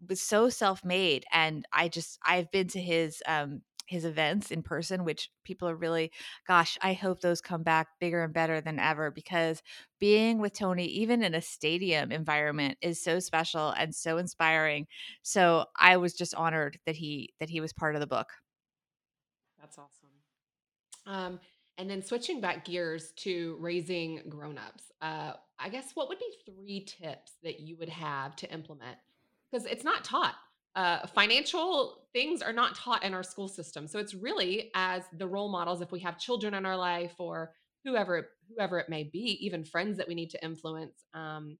was 0.08 0.20
so 0.20 0.48
self-made 0.48 1.24
and 1.32 1.64
I 1.72 1.88
just 1.88 2.18
I've 2.24 2.50
been 2.50 2.68
to 2.68 2.80
his 2.80 3.22
um 3.26 3.62
his 3.86 4.04
events 4.04 4.50
in 4.50 4.62
person 4.62 5.04
which 5.04 5.30
people 5.44 5.68
are 5.68 5.76
really 5.76 6.10
gosh 6.46 6.78
I 6.82 6.92
hope 6.94 7.20
those 7.20 7.40
come 7.40 7.62
back 7.62 7.88
bigger 8.00 8.22
and 8.22 8.32
better 8.32 8.60
than 8.60 8.78
ever 8.78 9.10
because 9.10 9.62
being 9.98 10.38
with 10.38 10.52
Tony 10.52 10.86
even 10.86 11.22
in 11.22 11.34
a 11.34 11.42
stadium 11.42 12.12
environment 12.12 12.78
is 12.80 13.02
so 13.02 13.20
special 13.20 13.70
and 13.70 13.94
so 13.94 14.18
inspiring 14.18 14.86
so 15.22 15.66
I 15.76 15.96
was 15.96 16.14
just 16.14 16.34
honored 16.34 16.78
that 16.86 16.96
he 16.96 17.30
that 17.40 17.50
he 17.50 17.60
was 17.60 17.72
part 17.72 17.94
of 17.94 18.00
the 18.00 18.06
book 18.06 18.28
That's 19.60 19.78
awesome. 19.78 20.10
Um, 21.06 21.40
and 21.78 21.88
then 21.90 22.02
switching 22.02 22.40
back 22.40 22.64
gears 22.64 23.12
to 23.16 23.56
raising 23.60 24.22
grown-ups, 24.28 24.92
uh, 25.00 25.32
I 25.58 25.68
guess 25.70 25.92
what 25.94 26.08
would 26.08 26.18
be 26.18 26.52
three 26.52 26.80
tips 26.80 27.32
that 27.42 27.60
you 27.60 27.76
would 27.78 27.88
have 27.88 28.36
to 28.36 28.52
implement? 28.52 28.98
Because 29.50 29.66
it's 29.66 29.84
not 29.84 30.04
taught. 30.04 30.34
Uh, 30.74 31.06
financial 31.08 32.08
things 32.12 32.42
are 32.42 32.52
not 32.52 32.74
taught 32.74 33.04
in 33.04 33.14
our 33.14 33.22
school 33.22 33.48
system. 33.48 33.86
So 33.86 33.98
it's 33.98 34.14
really 34.14 34.70
as 34.74 35.04
the 35.12 35.26
role 35.26 35.48
models, 35.50 35.80
if 35.80 35.92
we 35.92 36.00
have 36.00 36.18
children 36.18 36.54
in 36.54 36.66
our 36.66 36.76
life 36.76 37.14
or 37.18 37.54
whoever 37.84 38.18
it- 38.18 38.30
whoever 38.48 38.78
it 38.78 38.88
may 38.88 39.04
be, 39.04 39.38
even 39.44 39.64
friends 39.64 39.98
that 39.98 40.08
we 40.08 40.14
need 40.14 40.30
to 40.30 40.44
influence. 40.44 41.04
Um, 41.14 41.58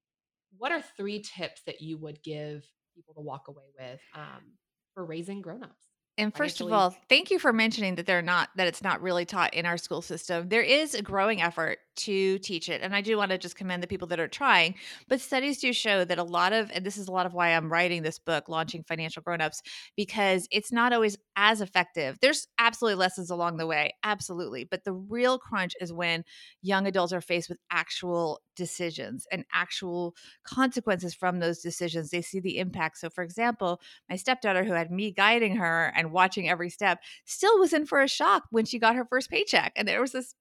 what 0.56 0.72
are 0.72 0.82
three 0.82 1.20
tips 1.20 1.62
that 1.66 1.80
you 1.80 1.98
would 1.98 2.22
give 2.22 2.64
people 2.94 3.14
to 3.14 3.20
walk 3.20 3.48
away 3.48 3.64
with 3.78 4.00
um, 4.14 4.58
for 4.94 5.04
raising 5.04 5.42
grown-ups 5.42 5.88
And 6.16 6.34
first 6.36 6.60
of 6.60 6.70
all, 6.72 6.90
thank 7.08 7.30
you 7.30 7.38
for 7.40 7.52
mentioning 7.52 7.96
that 7.96 8.06
they're 8.06 8.22
not 8.22 8.50
that 8.56 8.68
it's 8.68 8.82
not 8.82 9.02
really 9.02 9.24
taught 9.24 9.52
in 9.54 9.66
our 9.66 9.76
school 9.76 10.00
system. 10.02 10.48
There 10.48 10.62
is 10.62 10.94
a 10.94 11.02
growing 11.02 11.42
effort 11.42 11.78
to 11.96 12.38
teach 12.38 12.68
it, 12.68 12.82
and 12.82 12.94
I 12.94 13.00
do 13.00 13.16
want 13.16 13.30
to 13.30 13.38
just 13.38 13.56
commend 13.56 13.82
the 13.82 13.86
people 13.86 14.08
that 14.08 14.20
are 14.20 14.28
trying. 14.28 14.74
But 15.08 15.20
studies 15.20 15.58
do 15.58 15.72
show 15.72 16.04
that 16.04 16.18
a 16.18 16.24
lot 16.24 16.52
of, 16.52 16.70
and 16.72 16.84
this 16.84 16.96
is 16.96 17.08
a 17.08 17.12
lot 17.12 17.26
of 17.26 17.34
why 17.34 17.50
I'm 17.50 17.70
writing 17.72 18.02
this 18.02 18.18
book, 18.18 18.48
launching 18.48 18.84
financial 18.84 19.22
grownups, 19.22 19.62
because 19.96 20.48
it's 20.50 20.72
not 20.72 20.92
always 20.92 21.16
as 21.36 21.60
effective. 21.60 22.18
There's 22.20 22.46
absolutely 22.58 22.96
lessons 22.96 23.30
along 23.30 23.56
the 23.56 23.66
way, 23.66 23.94
absolutely, 24.02 24.64
but 24.64 24.84
the 24.84 24.92
real 24.92 25.38
crunch 25.38 25.74
is 25.80 25.92
when 25.92 26.24
young 26.62 26.86
adults 26.86 27.12
are 27.12 27.20
faced 27.20 27.48
with 27.48 27.58
actual 27.70 28.40
decisions 28.56 29.26
and 29.32 29.44
actual 29.52 30.14
consequences 30.44 31.14
from 31.14 31.38
those 31.40 31.60
decisions. 31.60 32.10
They 32.10 32.22
see 32.22 32.40
the 32.40 32.58
impact. 32.58 32.98
So, 32.98 33.10
for 33.10 33.24
example, 33.24 33.80
my 34.08 34.16
stepdaughter, 34.16 34.64
who 34.64 34.72
had 34.72 34.90
me 34.90 35.10
guiding 35.10 35.56
her 35.56 35.92
and 35.96 36.12
watching 36.12 36.48
every 36.48 36.70
step, 36.70 37.00
still 37.24 37.58
was 37.58 37.72
in 37.72 37.86
for 37.86 38.00
a 38.00 38.08
shock 38.08 38.44
when 38.50 38.64
she 38.64 38.78
got 38.78 38.96
her 38.96 39.04
first 39.04 39.30
paycheck. 39.30 39.72
And 39.76 39.86
there 39.88 40.00
was 40.00 40.12
this 40.12 40.34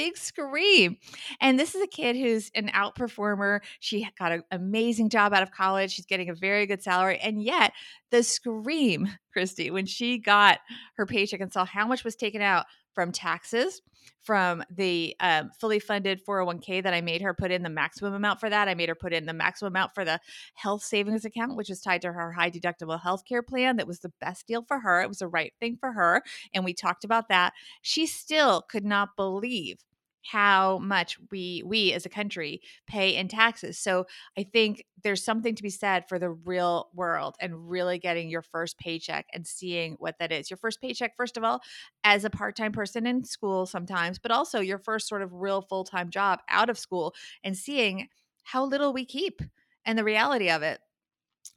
big 0.00 0.16
scream. 0.16 0.96
And 1.42 1.60
this 1.60 1.74
is 1.74 1.82
a 1.82 1.86
kid 1.86 2.16
who's 2.16 2.50
an 2.54 2.68
outperformer. 2.68 3.60
She 3.80 4.08
got 4.18 4.32
an 4.32 4.44
amazing 4.50 5.10
job 5.10 5.34
out 5.34 5.42
of 5.42 5.50
college. 5.50 5.92
She's 5.92 6.06
getting 6.06 6.30
a 6.30 6.34
very 6.34 6.64
good 6.64 6.82
salary. 6.82 7.18
And 7.18 7.42
yet, 7.42 7.72
the 8.10 8.22
scream, 8.22 9.08
Kristy, 9.36 9.70
when 9.70 9.84
she 9.84 10.16
got 10.16 10.60
her 10.94 11.04
paycheck 11.04 11.40
and 11.40 11.52
saw 11.52 11.66
how 11.66 11.86
much 11.86 12.02
was 12.02 12.16
taken 12.16 12.40
out 12.40 12.64
from 12.94 13.12
taxes, 13.12 13.82
from 14.22 14.62
the 14.70 15.14
um, 15.20 15.50
fully 15.58 15.78
funded 15.78 16.24
401k 16.24 16.82
that 16.82 16.94
I 16.94 17.00
made 17.00 17.22
her 17.22 17.34
put 17.34 17.50
in 17.50 17.62
the 17.62 17.70
maximum 17.70 18.14
amount 18.14 18.40
for 18.40 18.50
that. 18.50 18.68
I 18.68 18.74
made 18.74 18.88
her 18.88 18.94
put 18.94 19.12
in 19.12 19.26
the 19.26 19.32
maximum 19.32 19.72
amount 19.72 19.94
for 19.94 20.04
the 20.04 20.20
health 20.54 20.82
savings 20.82 21.24
account, 21.24 21.56
which 21.56 21.70
is 21.70 21.80
tied 21.80 22.02
to 22.02 22.12
her 22.12 22.32
high 22.32 22.50
deductible 22.50 23.00
health 23.00 23.24
care 23.24 23.42
plan. 23.42 23.76
That 23.76 23.86
was 23.86 24.00
the 24.00 24.12
best 24.20 24.46
deal 24.46 24.62
for 24.62 24.80
her. 24.80 25.02
It 25.02 25.08
was 25.08 25.18
the 25.18 25.28
right 25.28 25.52
thing 25.60 25.76
for 25.78 25.92
her. 25.92 26.22
And 26.54 26.64
we 26.64 26.74
talked 26.74 27.04
about 27.04 27.28
that. 27.28 27.52
She 27.82 28.06
still 28.06 28.62
could 28.62 28.84
not 28.84 29.16
believe 29.16 29.78
how 30.22 30.78
much 30.78 31.18
we 31.30 31.62
we 31.64 31.92
as 31.92 32.04
a 32.06 32.10
country 32.10 32.60
pay 32.86 33.16
in 33.16 33.28
taxes. 33.28 33.78
So 33.78 34.06
I 34.36 34.42
think 34.42 34.84
there's 35.02 35.24
something 35.24 35.54
to 35.54 35.62
be 35.62 35.70
said 35.70 36.08
for 36.08 36.18
the 36.18 36.30
real 36.30 36.88
world 36.94 37.36
and 37.40 37.70
really 37.70 37.98
getting 37.98 38.28
your 38.28 38.42
first 38.42 38.78
paycheck 38.78 39.26
and 39.32 39.46
seeing 39.46 39.94
what 39.98 40.18
that 40.18 40.32
is. 40.32 40.50
Your 40.50 40.58
first 40.58 40.80
paycheck 40.80 41.16
first 41.16 41.36
of 41.36 41.44
all 41.44 41.62
as 42.04 42.24
a 42.24 42.30
part-time 42.30 42.72
person 42.72 43.06
in 43.06 43.24
school 43.24 43.66
sometimes, 43.66 44.18
but 44.18 44.30
also 44.30 44.60
your 44.60 44.78
first 44.78 45.08
sort 45.08 45.22
of 45.22 45.32
real 45.32 45.62
full-time 45.62 46.10
job 46.10 46.40
out 46.48 46.68
of 46.70 46.78
school 46.78 47.14
and 47.42 47.56
seeing 47.56 48.08
how 48.42 48.64
little 48.64 48.92
we 48.92 49.04
keep 49.04 49.40
and 49.84 49.98
the 49.98 50.04
reality 50.04 50.50
of 50.50 50.62
it. 50.62 50.80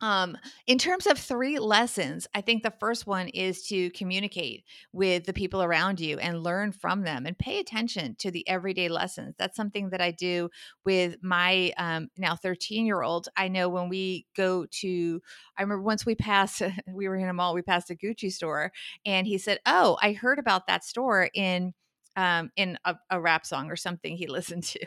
Um, 0.02 0.38
in 0.68 0.78
terms 0.78 1.08
of 1.08 1.18
three 1.18 1.60
lessons, 1.60 2.28
I 2.36 2.42
think 2.42 2.64
the 2.64 2.74
first 2.80 3.08
one 3.08 3.30
is 3.30 3.66
to 3.68 3.90
communicate 3.92 4.66
with 4.92 5.26
the 5.26 5.34
people 5.34 5.64
around 5.64 6.00
you 6.00 6.20
and 6.20 6.44
learn 6.44 6.72
from 6.72 7.04
them 7.04 7.26
and 7.26 7.38
pay 7.38 7.60
attention 7.60 8.16
to 8.20 8.30
the 8.30 8.48
everyday 8.48 8.90
lessons. 8.90 9.36
That's 9.38 9.56
something 9.56 9.92
that 9.92 10.02
I 10.02 10.12
do 10.12 10.50
with 10.86 11.18
my 11.22 11.74
um, 11.78 12.10
now 12.18 12.36
13 12.36 12.86
year 12.86 13.02
old. 13.02 13.30
I 13.38 13.48
know 13.48 13.70
when 13.70 13.88
we 13.88 14.26
go 14.36 14.66
to, 14.66 15.22
I 15.58 15.62
remember 15.62 15.84
once 15.84 16.06
we 16.06 16.16
passed, 16.16 16.62
we 16.88 17.08
were 17.08 17.16
in 17.16 17.30
a 17.30 17.34
mall, 17.34 17.54
we 17.54 17.62
passed 17.62 17.90
a 17.90 17.96
Gucci 17.96 18.32
store, 18.32 18.72
and 19.06 19.26
he 19.26 19.38
said, 19.38 19.60
Oh, 19.66 19.98
I 20.02 20.14
heard 20.14 20.40
about 20.40 20.68
that 20.68 20.84
store 20.84 21.30
in 21.34 21.74
um, 22.16 22.52
in 22.56 22.78
a, 22.86 22.96
a, 23.10 23.20
rap 23.20 23.46
song 23.46 23.72
or 23.72 23.76
something 23.76 24.16
he 24.16 24.28
listened 24.28 24.64
to. 24.64 24.86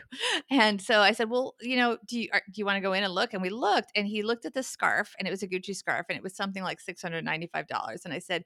And 0.49 0.81
so 0.81 1.01
I 1.01 1.11
said, 1.11 1.29
"Well, 1.29 1.55
you 1.61 1.75
know, 1.75 1.97
do 2.07 2.19
you 2.19 2.29
are, 2.33 2.41
do 2.45 2.53
you 2.59 2.65
want 2.65 2.77
to 2.77 2.81
go 2.81 2.93
in 2.93 3.03
and 3.03 3.13
look?" 3.13 3.33
And 3.33 3.41
we 3.41 3.49
looked, 3.49 3.91
and 3.95 4.07
he 4.07 4.23
looked 4.23 4.45
at 4.45 4.53
the 4.53 4.63
scarf, 4.63 5.13
and 5.19 5.27
it 5.27 5.31
was 5.31 5.43
a 5.43 5.47
Gucci 5.47 5.75
scarf, 5.75 6.05
and 6.09 6.17
it 6.17 6.23
was 6.23 6.35
something 6.35 6.63
like 6.63 6.79
six 6.79 7.01
hundred 7.01 7.25
ninety 7.25 7.47
five 7.47 7.67
dollars. 7.67 8.03
And 8.05 8.13
I 8.13 8.19
said, 8.19 8.45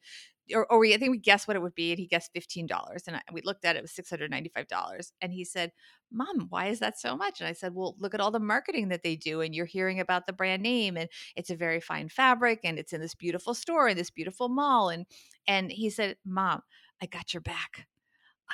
or, 0.54 0.66
or, 0.72 0.80
we 0.80 0.94
I 0.94 0.98
think 0.98 1.12
we 1.12 1.20
guessed 1.20 1.48
what 1.48 1.56
it 1.56 1.62
would 1.62 1.76
be, 1.76 1.92
and 1.92 2.00
he 2.00 2.08
guessed 2.08 2.32
fifteen 2.34 2.66
dollars. 2.66 3.04
And 3.08 3.18
I, 3.18 3.22
we 3.32 3.42
looked 3.42 3.66
at 3.66 3.76
it, 3.76 3.80
it 3.80 3.84
was 3.84 3.92
six 3.92 4.10
hundred 4.10 4.32
ninety 4.32 4.52
five 4.54 4.68
dollars. 4.68 5.14
And 5.22 5.32
he 5.32 5.46
said, 5.46 5.72
"Mom, 6.12 6.48
why 6.50 6.68
is 6.68 6.80
that 6.80 7.00
so 7.00 7.16
much?" 7.16 7.40
And 7.40 7.48
I 7.48 7.54
said, 7.54 7.74
"Well, 7.76 7.96
look 8.00 8.14
at 8.14 8.20
all 8.22 8.32
the 8.32 8.40
marketing 8.40 8.90
that 8.90 9.04
they 9.04 9.16
do, 9.16 9.42
and 9.42 9.54
you're 9.54 9.66
hearing 9.66 10.00
about 10.00 10.26
the 10.26 10.34
brand 10.34 10.64
name, 10.64 10.98
and 10.98 11.10
it's 11.36 11.52
a 11.52 11.56
very 11.56 11.80
fine 11.80 12.10
fabric, 12.10 12.62
and 12.64 12.80
it's 12.80 12.94
in 12.94 13.02
this 13.02 13.16
beautiful 13.16 13.54
store 13.54 13.90
in 13.90 13.98
this 13.98 14.10
beautiful 14.10 14.50
mall." 14.50 14.90
And 14.90 15.06
and 15.48 15.72
he 15.72 15.90
said, 15.90 16.18
"Mom, 16.26 16.62
I 17.02 17.06
got 17.06 17.34
your 17.34 17.42
back." 17.42 17.88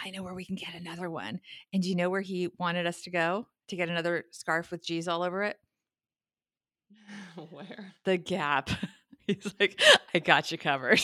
I 0.03 0.11
know 0.11 0.23
where 0.23 0.33
we 0.33 0.45
can 0.45 0.55
get 0.55 0.75
another 0.75 1.09
one. 1.09 1.39
And 1.73 1.83
do 1.83 1.89
you 1.89 1.95
know 1.95 2.09
where 2.09 2.21
he 2.21 2.49
wanted 2.57 2.85
us 2.85 3.01
to 3.03 3.11
go 3.11 3.47
to 3.69 3.75
get 3.75 3.89
another 3.89 4.25
scarf 4.31 4.71
with 4.71 4.83
G's 4.83 5.07
all 5.07 5.23
over 5.23 5.43
it? 5.43 5.57
where? 7.49 7.93
The 8.05 8.17
Gap. 8.17 8.69
He's 9.27 9.53
like, 9.59 9.81
I 10.13 10.19
got 10.19 10.51
you 10.51 10.57
covered. 10.57 11.01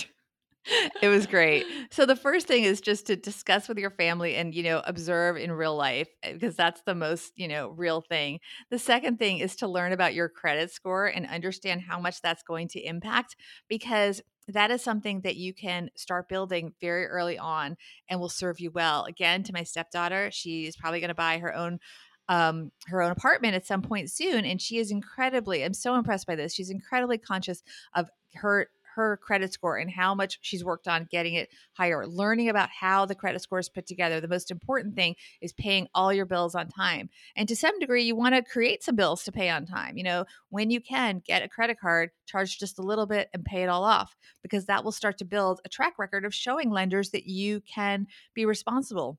it 1.02 1.10
was 1.10 1.28
great. 1.28 1.66
So 1.92 2.06
the 2.06 2.16
first 2.16 2.48
thing 2.48 2.64
is 2.64 2.80
just 2.80 3.08
to 3.08 3.16
discuss 3.16 3.68
with 3.68 3.78
your 3.78 3.90
family 3.90 4.36
and 4.36 4.56
you 4.56 4.64
know 4.64 4.82
observe 4.86 5.36
in 5.36 5.52
real 5.52 5.76
life 5.76 6.08
eh, 6.24 6.34
because 6.34 6.56
that's 6.56 6.82
the 6.86 6.96
most, 6.96 7.34
you 7.36 7.48
know, 7.48 7.70
real 7.70 8.02
thing. 8.02 8.40
The 8.72 8.80
second 8.80 9.20
thing 9.20 9.40
is 9.40 9.58
to 9.58 9.68
learn 9.68 9.92
about 9.92 10.14
your 10.14 10.30
credit 10.30 10.72
score 10.72 11.06
and 11.06 11.28
understand 11.28 11.82
how 11.82 12.00
much 12.00 12.22
that's 12.22 12.44
going 12.44 12.70
to 12.70 12.80
impact 12.80 13.36
because 13.68 14.22
that 14.48 14.72
is 14.72 14.84
something 14.84 15.22
that 15.22 15.36
you 15.36 15.54
can 15.54 15.90
start 15.96 16.30
building 16.30 16.74
very 16.82 17.06
early 17.06 17.38
on 17.38 17.78
and 18.10 18.20
will 18.20 18.30
serve 18.30 18.60
you 18.60 18.72
well. 18.72 19.06
Again, 19.06 19.44
to 19.44 19.54
my 19.54 19.64
stepdaughter, 19.64 20.30
she's 20.32 20.76
probably 20.76 21.00
going 21.00 21.10
to 21.10 21.16
buy 21.16 21.38
her 21.40 21.56
own 21.56 21.80
um 22.30 22.72
her 22.88 23.02
own 23.02 23.12
apartment 23.12 23.54
at 23.54 23.66
some 23.66 23.82
point 23.82 24.10
soon 24.10 24.46
and 24.46 24.62
she 24.62 24.78
is 24.78 24.92
incredibly 24.92 25.62
I'm 25.62 25.74
so 25.74 25.96
impressed 25.96 26.26
by 26.26 26.36
this. 26.36 26.54
She's 26.54 26.70
incredibly 26.70 27.18
conscious 27.18 27.62
of 27.94 28.10
her 28.36 28.70
her 28.96 29.18
credit 29.18 29.54
score 29.54 29.78
and 29.78 29.90
how 29.90 30.14
much 30.16 30.40
she's 30.42 30.64
worked 30.64 30.88
on 30.88 31.08
getting 31.12 31.34
it 31.34 31.50
higher, 31.74 32.06
learning 32.08 32.50
about 32.50 32.70
how 32.70 33.06
the 33.06 33.16
credit 33.16 33.42
score 33.42 33.60
is 33.60 33.70
put 33.70 33.86
together. 33.88 34.20
The 34.22 34.28
most 34.28 34.52
important 34.52 34.96
thing 34.96 35.16
is 35.42 35.54
paying 35.54 35.88
all 35.94 36.14
your 36.14 36.26
bills 36.26 36.56
on 36.56 36.70
time. 36.70 37.10
And 37.36 37.48
to 37.48 37.56
some 37.56 37.78
degree, 37.80 38.04
you 38.04 38.16
want 38.16 38.36
to 38.36 38.42
create 38.42 38.84
some 38.84 38.96
bills 38.96 39.24
to 39.24 39.32
pay 39.32 39.50
on 39.50 39.66
time. 39.66 39.98
You 39.98 40.04
know, 40.04 40.26
when 40.50 40.70
you 40.70 40.82
can, 40.82 41.22
get 41.26 41.44
a 41.44 41.50
credit 41.50 41.80
card, 41.80 42.12
charge 42.26 42.60
just 42.60 42.80
a 42.80 42.84
little 42.84 43.06
bit 43.06 43.30
and 43.34 43.44
pay 43.44 43.64
it 43.64 43.70
all 43.70 43.84
off 43.84 44.16
because 44.42 44.66
that 44.66 44.84
will 44.84 44.92
start 44.92 45.18
to 45.20 45.26
build 45.26 45.62
a 45.66 45.70
track 45.70 46.00
record 46.00 46.26
of 46.26 46.34
showing 46.34 46.72
lenders 46.72 47.12
that 47.12 47.26
you 47.26 47.62
can 47.62 48.08
be 48.34 48.46
responsible 48.46 49.18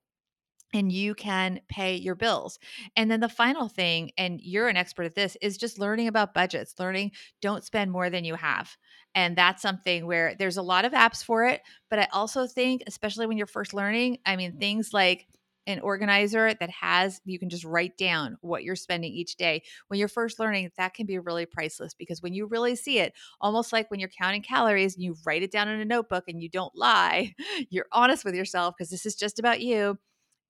and 0.74 0.90
you 0.92 1.14
can 1.14 1.60
pay 1.68 1.94
your 1.94 2.16
bills. 2.16 2.58
And 2.96 3.10
then 3.10 3.20
the 3.20 3.28
final 3.28 3.68
thing, 3.68 4.10
and 4.18 4.40
you're 4.42 4.68
an 4.68 4.76
expert 4.76 5.04
at 5.04 5.14
this, 5.14 5.36
is 5.40 5.56
just 5.56 5.78
learning 5.78 6.08
about 6.08 6.34
budgets, 6.34 6.74
learning 6.78 7.12
don't 7.40 7.64
spend 7.64 7.92
more 7.92 8.10
than 8.10 8.24
you 8.24 8.34
have. 8.34 8.76
And 9.14 9.36
that's 9.36 9.62
something 9.62 10.06
where 10.06 10.34
there's 10.36 10.56
a 10.56 10.62
lot 10.62 10.84
of 10.84 10.92
apps 10.92 11.24
for 11.24 11.46
it. 11.46 11.62
But 11.88 12.00
I 12.00 12.08
also 12.12 12.48
think, 12.48 12.82
especially 12.88 13.26
when 13.26 13.38
you're 13.38 13.46
first 13.46 13.72
learning, 13.72 14.18
I 14.26 14.34
mean, 14.34 14.58
things 14.58 14.92
like 14.92 15.28
an 15.66 15.80
organizer 15.80 16.52
that 16.52 16.68
has 16.68 17.20
you 17.24 17.38
can 17.38 17.48
just 17.48 17.64
write 17.64 17.96
down 17.96 18.36
what 18.42 18.64
you're 18.64 18.76
spending 18.76 19.10
each 19.10 19.36
day 19.36 19.62
when 19.88 19.98
you're 19.98 20.08
first 20.08 20.38
learning 20.38 20.70
that 20.76 20.92
can 20.92 21.06
be 21.06 21.18
really 21.18 21.46
priceless 21.46 21.94
because 21.94 22.20
when 22.20 22.34
you 22.34 22.44
really 22.44 22.76
see 22.76 22.98
it 22.98 23.14
almost 23.40 23.72
like 23.72 23.90
when 23.90 23.98
you're 23.98 24.10
counting 24.10 24.42
calories 24.42 24.94
and 24.94 25.02
you 25.02 25.16
write 25.24 25.42
it 25.42 25.50
down 25.50 25.66
in 25.66 25.80
a 25.80 25.84
notebook 25.86 26.24
and 26.28 26.42
you 26.42 26.50
don't 26.50 26.76
lie 26.76 27.32
you're 27.70 27.86
honest 27.92 28.26
with 28.26 28.34
yourself 28.34 28.74
because 28.76 28.90
this 28.90 29.06
is 29.06 29.14
just 29.14 29.38
about 29.38 29.62
you 29.62 29.98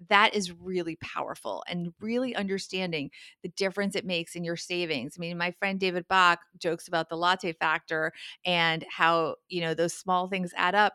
that 0.09 0.35
is 0.35 0.53
really 0.53 0.97
powerful 0.97 1.65
and 1.69 1.93
really 2.01 2.35
understanding 2.35 3.11
the 3.43 3.49
difference 3.51 3.95
it 3.95 4.05
makes 4.05 4.35
in 4.35 4.45
your 4.45 4.57
savings. 4.57 5.15
I 5.17 5.21
mean, 5.21 5.39
my 5.39 5.53
friend 5.53 5.79
David 5.79 6.07
Bach 6.09 6.41
jokes 6.59 6.89
about 6.89 7.09
the 7.09 7.17
latte 7.17 7.53
factor 7.53 8.13
and 8.45 8.85
how, 8.89 9.37
you 9.49 9.61
know, 9.61 9.75
those 9.75 9.95
small 9.95 10.29
things 10.29 10.53
add 10.57 10.75
up. 10.75 10.95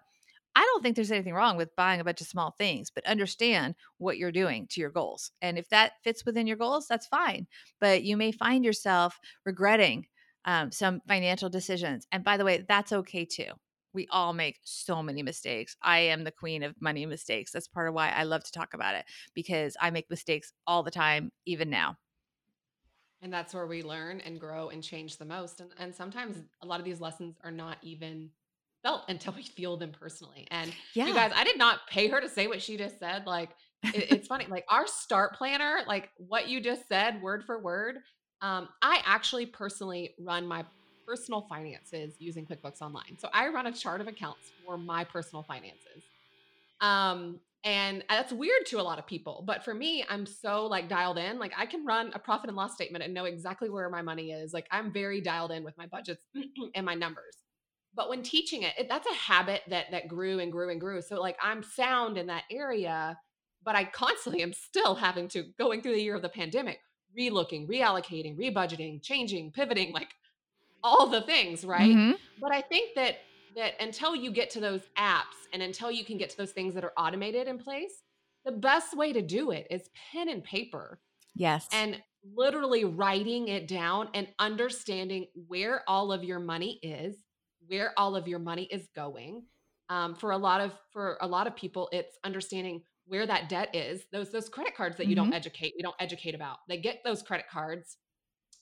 I 0.55 0.61
don't 0.61 0.81
think 0.81 0.95
there's 0.95 1.11
anything 1.11 1.33
wrong 1.33 1.57
with 1.57 1.75
buying 1.75 2.01
a 2.01 2.03
bunch 2.03 2.21
of 2.21 2.27
small 2.27 2.51
things, 2.57 2.89
but 2.89 3.05
understand 3.05 3.75
what 3.97 4.17
you're 4.17 4.31
doing 4.31 4.67
to 4.71 4.81
your 4.81 4.89
goals. 4.89 5.31
And 5.41 5.57
if 5.57 5.69
that 5.69 5.93
fits 6.03 6.25
within 6.25 6.47
your 6.47 6.57
goals, 6.57 6.87
that's 6.87 7.07
fine. 7.07 7.47
But 7.79 8.03
you 8.03 8.17
may 8.17 8.31
find 8.31 8.65
yourself 8.65 9.19
regretting 9.45 10.07
um, 10.45 10.71
some 10.71 11.01
financial 11.07 11.49
decisions. 11.49 12.07
And 12.11 12.23
by 12.23 12.37
the 12.37 12.45
way, 12.45 12.65
that's 12.67 12.91
okay 12.91 13.25
too 13.25 13.51
we 13.93 14.07
all 14.11 14.33
make 14.33 14.59
so 14.63 15.01
many 15.01 15.23
mistakes. 15.23 15.75
I 15.81 15.99
am 15.99 16.23
the 16.23 16.31
queen 16.31 16.63
of 16.63 16.75
money 16.79 17.05
mistakes. 17.05 17.51
That's 17.51 17.67
part 17.67 17.87
of 17.87 17.93
why 17.93 18.09
I 18.09 18.23
love 18.23 18.43
to 18.43 18.51
talk 18.51 18.73
about 18.73 18.95
it 18.95 19.05
because 19.33 19.75
I 19.81 19.89
make 19.89 20.09
mistakes 20.09 20.53
all 20.67 20.83
the 20.83 20.91
time, 20.91 21.31
even 21.45 21.69
now. 21.69 21.97
And 23.21 23.33
that's 23.33 23.53
where 23.53 23.67
we 23.67 23.83
learn 23.83 24.21
and 24.21 24.39
grow 24.39 24.69
and 24.69 24.81
change 24.81 25.17
the 25.17 25.25
most. 25.25 25.59
And, 25.59 25.71
and 25.77 25.93
sometimes 25.93 26.37
a 26.61 26.65
lot 26.65 26.79
of 26.79 26.85
these 26.85 27.01
lessons 27.01 27.35
are 27.43 27.51
not 27.51 27.77
even 27.81 28.29
felt 28.81 29.03
until 29.09 29.33
we 29.33 29.43
feel 29.43 29.75
them 29.75 29.91
personally. 29.91 30.47
And 30.51 30.73
yeah. 30.93 31.07
you 31.07 31.13
guys, 31.13 31.31
I 31.35 31.43
did 31.43 31.57
not 31.57 31.79
pay 31.89 32.07
her 32.07 32.21
to 32.21 32.29
say 32.29 32.47
what 32.47 32.61
she 32.61 32.77
just 32.77 32.97
said. 32.99 33.25
Like, 33.25 33.49
it, 33.83 34.11
it's 34.11 34.27
funny, 34.27 34.45
like 34.49 34.65
our 34.69 34.87
start 34.87 35.35
planner, 35.35 35.79
like 35.87 36.09
what 36.15 36.47
you 36.47 36.61
just 36.61 36.87
said, 36.87 37.21
word 37.21 37.43
for 37.43 37.59
word. 37.59 37.97
Um, 38.41 38.69
I 38.81 39.01
actually 39.05 39.45
personally 39.45 40.15
run 40.17 40.47
my 40.47 40.63
personal 41.09 41.41
finances 41.49 42.13
using 42.19 42.45
QuickBooks 42.45 42.81
Online. 42.81 43.17
So 43.17 43.29
I 43.33 43.47
run 43.49 43.65
a 43.65 43.71
chart 43.71 43.99
of 43.99 44.07
accounts 44.07 44.51
for 44.63 44.77
my 44.77 45.03
personal 45.03 45.41
finances. 45.41 46.03
Um, 46.81 47.39
and 47.63 48.03
that's 48.07 48.31
weird 48.31 48.65
to 48.67 48.79
a 48.79 48.83
lot 48.83 48.99
of 48.99 49.07
people, 49.07 49.43
but 49.45 49.65
for 49.65 49.73
me, 49.73 50.05
I'm 50.07 50.25
so 50.25 50.67
like 50.67 50.87
dialed 50.87 51.17
in. 51.17 51.39
Like 51.39 51.51
I 51.57 51.65
can 51.65 51.83
run 51.83 52.11
a 52.13 52.19
profit 52.19 52.47
and 52.47 52.55
loss 52.55 52.75
statement 52.75 53.03
and 53.03 53.13
know 53.13 53.25
exactly 53.25 53.69
where 53.69 53.89
my 53.89 54.01
money 54.01 54.31
is. 54.31 54.53
Like 54.53 54.67
I'm 54.71 54.93
very 54.93 55.19
dialed 55.19 55.51
in 55.51 55.63
with 55.63 55.77
my 55.77 55.87
budgets 55.87 56.21
and 56.75 56.85
my 56.85 56.93
numbers. 56.93 57.35
But 57.95 58.07
when 58.07 58.21
teaching 58.21 58.61
it, 58.61 58.73
it, 58.77 58.87
that's 58.87 59.07
a 59.07 59.15
habit 59.15 59.63
that 59.67 59.87
that 59.91 60.07
grew 60.07 60.39
and 60.39 60.51
grew 60.51 60.69
and 60.69 60.79
grew. 60.79 61.01
So 61.01 61.19
like 61.19 61.37
I'm 61.41 61.63
sound 61.63 62.17
in 62.17 62.27
that 62.27 62.43
area, 62.51 63.17
but 63.63 63.75
I 63.75 63.83
constantly 63.83 64.41
am 64.43 64.53
still 64.53 64.95
having 64.95 65.27
to 65.29 65.43
going 65.57 65.81
through 65.81 65.95
the 65.95 66.01
year 66.01 66.15
of 66.15 66.21
the 66.21 66.29
pandemic, 66.29 66.79
relooking, 67.17 67.67
reallocating, 67.67 68.37
rebudgeting, 68.37 69.01
changing, 69.01 69.51
pivoting, 69.51 69.91
like 69.91 70.09
all 70.83 71.07
the 71.07 71.21
things, 71.21 71.65
right? 71.65 71.95
Mm-hmm. 71.95 72.11
But 72.39 72.53
I 72.53 72.61
think 72.61 72.95
that 72.95 73.17
that 73.55 73.73
until 73.81 74.15
you 74.15 74.31
get 74.31 74.49
to 74.51 74.59
those 74.59 74.81
apps 74.97 75.47
and 75.53 75.61
until 75.61 75.91
you 75.91 76.05
can 76.05 76.17
get 76.17 76.29
to 76.29 76.37
those 76.37 76.51
things 76.51 76.73
that 76.75 76.83
are 76.83 76.93
automated 76.97 77.47
in 77.47 77.57
place, 77.57 78.03
the 78.45 78.51
best 78.51 78.95
way 78.95 79.11
to 79.13 79.21
do 79.21 79.51
it 79.51 79.67
is 79.69 79.89
pen 80.11 80.29
and 80.29 80.43
paper. 80.43 80.99
Yes. 81.35 81.67
And 81.71 82.01
literally 82.35 82.85
writing 82.85 83.47
it 83.47 83.67
down 83.67 84.09
and 84.13 84.27
understanding 84.39 85.27
where 85.47 85.83
all 85.87 86.11
of 86.11 86.23
your 86.23 86.39
money 86.39 86.79
is, 86.83 87.15
where 87.67 87.93
all 87.97 88.15
of 88.15 88.27
your 88.27 88.39
money 88.39 88.67
is 88.71 88.87
going. 88.95 89.43
Um, 89.89 90.13
for 90.13 90.31
a 90.31 90.37
lot 90.37 90.61
of 90.61 90.73
for 90.91 91.17
a 91.21 91.27
lot 91.27 91.47
of 91.47 91.55
people, 91.55 91.89
it's 91.91 92.17
understanding 92.23 92.83
where 93.05 93.25
that 93.25 93.49
debt 93.49 93.75
is. 93.75 94.03
Those 94.11 94.31
those 94.31 94.47
credit 94.47 94.75
cards 94.75 94.97
that 94.97 95.07
you 95.07 95.15
mm-hmm. 95.15 95.25
don't 95.25 95.33
educate, 95.33 95.73
we 95.75 95.81
don't 95.81 95.95
educate 95.99 96.35
about. 96.35 96.57
They 96.67 96.77
get 96.77 97.01
those 97.03 97.23
credit 97.23 97.47
cards 97.51 97.97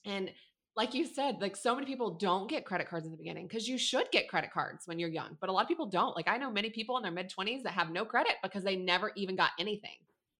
and 0.06 0.30
like 0.78 0.94
you 0.94 1.04
said, 1.04 1.40
like 1.40 1.56
so 1.56 1.74
many 1.74 1.86
people 1.88 2.12
don't 2.12 2.48
get 2.48 2.64
credit 2.64 2.88
cards 2.88 3.04
in 3.04 3.10
the 3.10 3.18
beginning 3.18 3.48
because 3.48 3.66
you 3.66 3.76
should 3.76 4.08
get 4.12 4.28
credit 4.28 4.52
cards 4.52 4.86
when 4.86 4.96
you're 4.96 5.08
young, 5.08 5.36
but 5.40 5.50
a 5.50 5.52
lot 5.52 5.62
of 5.62 5.68
people 5.68 5.86
don't. 5.86 6.14
Like 6.14 6.28
I 6.28 6.36
know 6.36 6.52
many 6.52 6.70
people 6.70 6.96
in 6.96 7.02
their 7.02 7.10
mid 7.10 7.32
20s 7.36 7.64
that 7.64 7.72
have 7.72 7.90
no 7.90 8.04
credit 8.04 8.34
because 8.44 8.62
they 8.62 8.76
never 8.76 9.10
even 9.16 9.34
got 9.34 9.50
anything. 9.58 9.96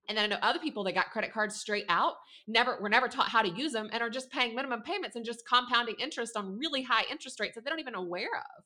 And 0.09 0.17
then 0.17 0.27
I 0.27 0.29
know 0.29 0.39
other 0.41 0.61
people 0.61 0.85
that 0.85 0.95
got 0.95 1.11
credit 1.11 1.33
cards 1.33 1.57
straight 1.57 1.87
out, 1.89 2.15
never 2.47 2.79
were 2.81 2.89
never 2.89 3.09
taught 3.09 3.29
how 3.29 3.43
to 3.43 3.49
use 3.49 3.73
them 3.73 3.91
and 3.93 4.01
are 4.01 4.09
just 4.09 4.31
paying 4.31 4.55
minimum 4.55 4.83
payments 4.83 5.17
and 5.17 5.25
just 5.25 5.43
compounding 5.45 5.97
interest 5.99 6.37
on 6.37 6.57
really 6.57 6.85
high 6.85 7.03
interest 7.11 7.41
rates 7.41 7.57
that 7.57 7.65
they 7.65 7.71
don't 7.71 7.81
even 7.81 7.97
aware 7.97 8.31
of. 8.37 8.65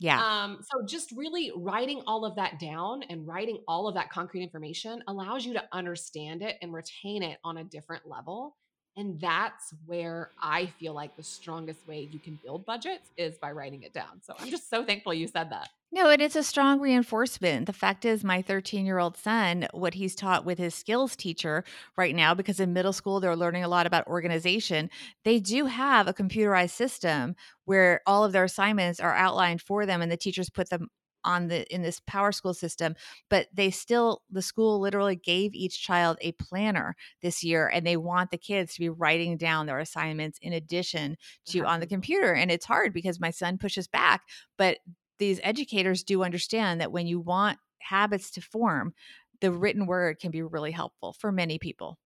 Yeah. 0.00 0.20
Um, 0.20 0.58
so 0.62 0.84
just 0.84 1.12
really 1.12 1.52
writing 1.54 2.02
all 2.08 2.24
of 2.24 2.34
that 2.34 2.58
down 2.58 3.04
and 3.04 3.24
writing 3.24 3.58
all 3.68 3.86
of 3.86 3.94
that 3.94 4.10
concrete 4.10 4.42
information 4.42 5.00
allows 5.06 5.46
you 5.46 5.52
to 5.52 5.62
understand 5.70 6.42
it 6.42 6.56
and 6.60 6.72
retain 6.72 7.22
it 7.22 7.38
on 7.44 7.58
a 7.58 7.64
different 7.64 8.04
level. 8.04 8.56
And 8.96 9.20
that's 9.20 9.74
where 9.86 10.30
I 10.40 10.66
feel 10.66 10.92
like 10.92 11.16
the 11.16 11.22
strongest 11.22 11.86
way 11.88 12.08
you 12.12 12.20
can 12.20 12.38
build 12.44 12.64
budgets 12.64 13.10
is 13.16 13.36
by 13.38 13.50
writing 13.50 13.82
it 13.82 13.92
down. 13.92 14.20
So 14.22 14.34
I'm 14.38 14.50
just 14.50 14.70
so 14.70 14.84
thankful 14.84 15.12
you 15.12 15.26
said 15.26 15.50
that. 15.50 15.70
No, 15.90 16.08
and 16.10 16.20
it's 16.20 16.36
a 16.36 16.42
strong 16.42 16.80
reinforcement. 16.80 17.66
The 17.66 17.72
fact 17.72 18.04
is, 18.04 18.24
my 18.24 18.42
13 18.42 18.84
year 18.84 18.98
old 18.98 19.16
son, 19.16 19.68
what 19.72 19.94
he's 19.94 20.14
taught 20.14 20.44
with 20.44 20.58
his 20.58 20.74
skills 20.74 21.14
teacher 21.14 21.64
right 21.96 22.14
now, 22.14 22.34
because 22.34 22.58
in 22.58 22.72
middle 22.72 22.92
school 22.92 23.20
they're 23.20 23.36
learning 23.36 23.62
a 23.62 23.68
lot 23.68 23.86
about 23.86 24.06
organization, 24.06 24.90
they 25.24 25.38
do 25.38 25.66
have 25.66 26.08
a 26.08 26.14
computerized 26.14 26.70
system 26.70 27.36
where 27.64 28.00
all 28.06 28.24
of 28.24 28.32
their 28.32 28.44
assignments 28.44 28.98
are 29.00 29.14
outlined 29.14 29.60
for 29.60 29.86
them 29.86 30.02
and 30.02 30.10
the 30.10 30.16
teachers 30.16 30.50
put 30.50 30.68
them 30.70 30.88
on 31.24 31.48
the 31.48 31.66
in 31.74 31.82
this 31.82 32.00
power 32.06 32.32
school 32.32 32.54
system 32.54 32.94
but 33.30 33.48
they 33.52 33.70
still 33.70 34.22
the 34.30 34.42
school 34.42 34.80
literally 34.80 35.16
gave 35.16 35.54
each 35.54 35.82
child 35.82 36.16
a 36.20 36.32
planner 36.32 36.94
this 37.22 37.42
year 37.42 37.68
and 37.68 37.86
they 37.86 37.96
want 37.96 38.30
the 38.30 38.38
kids 38.38 38.74
to 38.74 38.80
be 38.80 38.88
writing 38.88 39.36
down 39.36 39.66
their 39.66 39.78
assignments 39.78 40.38
in 40.42 40.52
addition 40.52 41.16
to 41.44 41.64
on 41.64 41.80
the 41.80 41.86
computer 41.86 42.32
and 42.32 42.50
it's 42.50 42.66
hard 42.66 42.92
because 42.92 43.20
my 43.20 43.30
son 43.30 43.58
pushes 43.58 43.86
back 43.88 44.22
but 44.58 44.78
these 45.18 45.40
educators 45.42 46.02
do 46.02 46.24
understand 46.24 46.80
that 46.80 46.92
when 46.92 47.06
you 47.06 47.20
want 47.20 47.58
habits 47.80 48.30
to 48.32 48.40
form 48.40 48.94
the 49.40 49.52
written 49.52 49.86
word 49.86 50.18
can 50.18 50.30
be 50.30 50.42
really 50.42 50.70
helpful 50.70 51.12
for 51.12 51.30
many 51.30 51.58
people. 51.58 51.98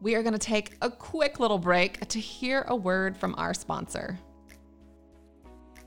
We 0.00 0.14
are 0.14 0.22
going 0.22 0.32
to 0.32 0.38
take 0.38 0.76
a 0.80 0.90
quick 0.90 1.40
little 1.40 1.58
break 1.58 2.06
to 2.08 2.20
hear 2.20 2.64
a 2.68 2.76
word 2.76 3.16
from 3.16 3.34
our 3.36 3.52
sponsor 3.52 4.18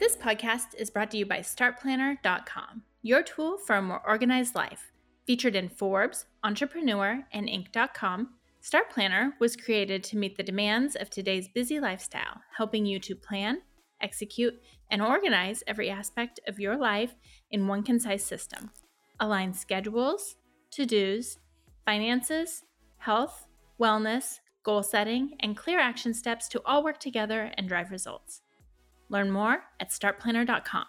this 0.01 0.17
podcast 0.17 0.73
is 0.79 0.89
brought 0.89 1.11
to 1.11 1.17
you 1.17 1.27
by 1.27 1.41
StartPlanner.com, 1.41 2.81
your 3.03 3.21
tool 3.21 3.59
for 3.59 3.75
a 3.75 3.81
more 3.83 4.01
organized 4.03 4.55
life. 4.55 4.91
Featured 5.27 5.55
in 5.55 5.69
Forbes, 5.69 6.25
Entrepreneur, 6.43 7.23
and 7.31 7.47
Inc.com, 7.47 8.29
Start 8.61 8.89
Planner 8.89 9.35
was 9.39 9.55
created 9.55 10.03
to 10.05 10.17
meet 10.17 10.37
the 10.37 10.43
demands 10.43 10.95
of 10.95 11.11
today's 11.11 11.49
busy 11.49 11.79
lifestyle, 11.79 12.41
helping 12.57 12.83
you 12.83 12.99
to 12.99 13.15
plan, 13.15 13.61
execute, 14.01 14.59
and 14.89 15.03
organize 15.03 15.63
every 15.67 15.91
aspect 15.91 16.39
of 16.47 16.59
your 16.59 16.77
life 16.77 17.13
in 17.51 17.67
one 17.67 17.83
concise 17.83 18.23
system. 18.23 18.71
Align 19.19 19.53
schedules, 19.53 20.35
to 20.71 20.87
dos, 20.87 21.37
finances, 21.85 22.63
health, 22.97 23.45
wellness, 23.79 24.39
goal 24.63 24.81
setting, 24.81 25.35
and 25.41 25.55
clear 25.55 25.79
action 25.79 26.15
steps 26.15 26.47
to 26.47 26.61
all 26.65 26.83
work 26.83 26.99
together 26.99 27.51
and 27.55 27.67
drive 27.67 27.91
results. 27.91 28.40
Learn 29.11 29.29
more 29.29 29.61
at 29.81 29.89
startplanner.com. 29.89 30.85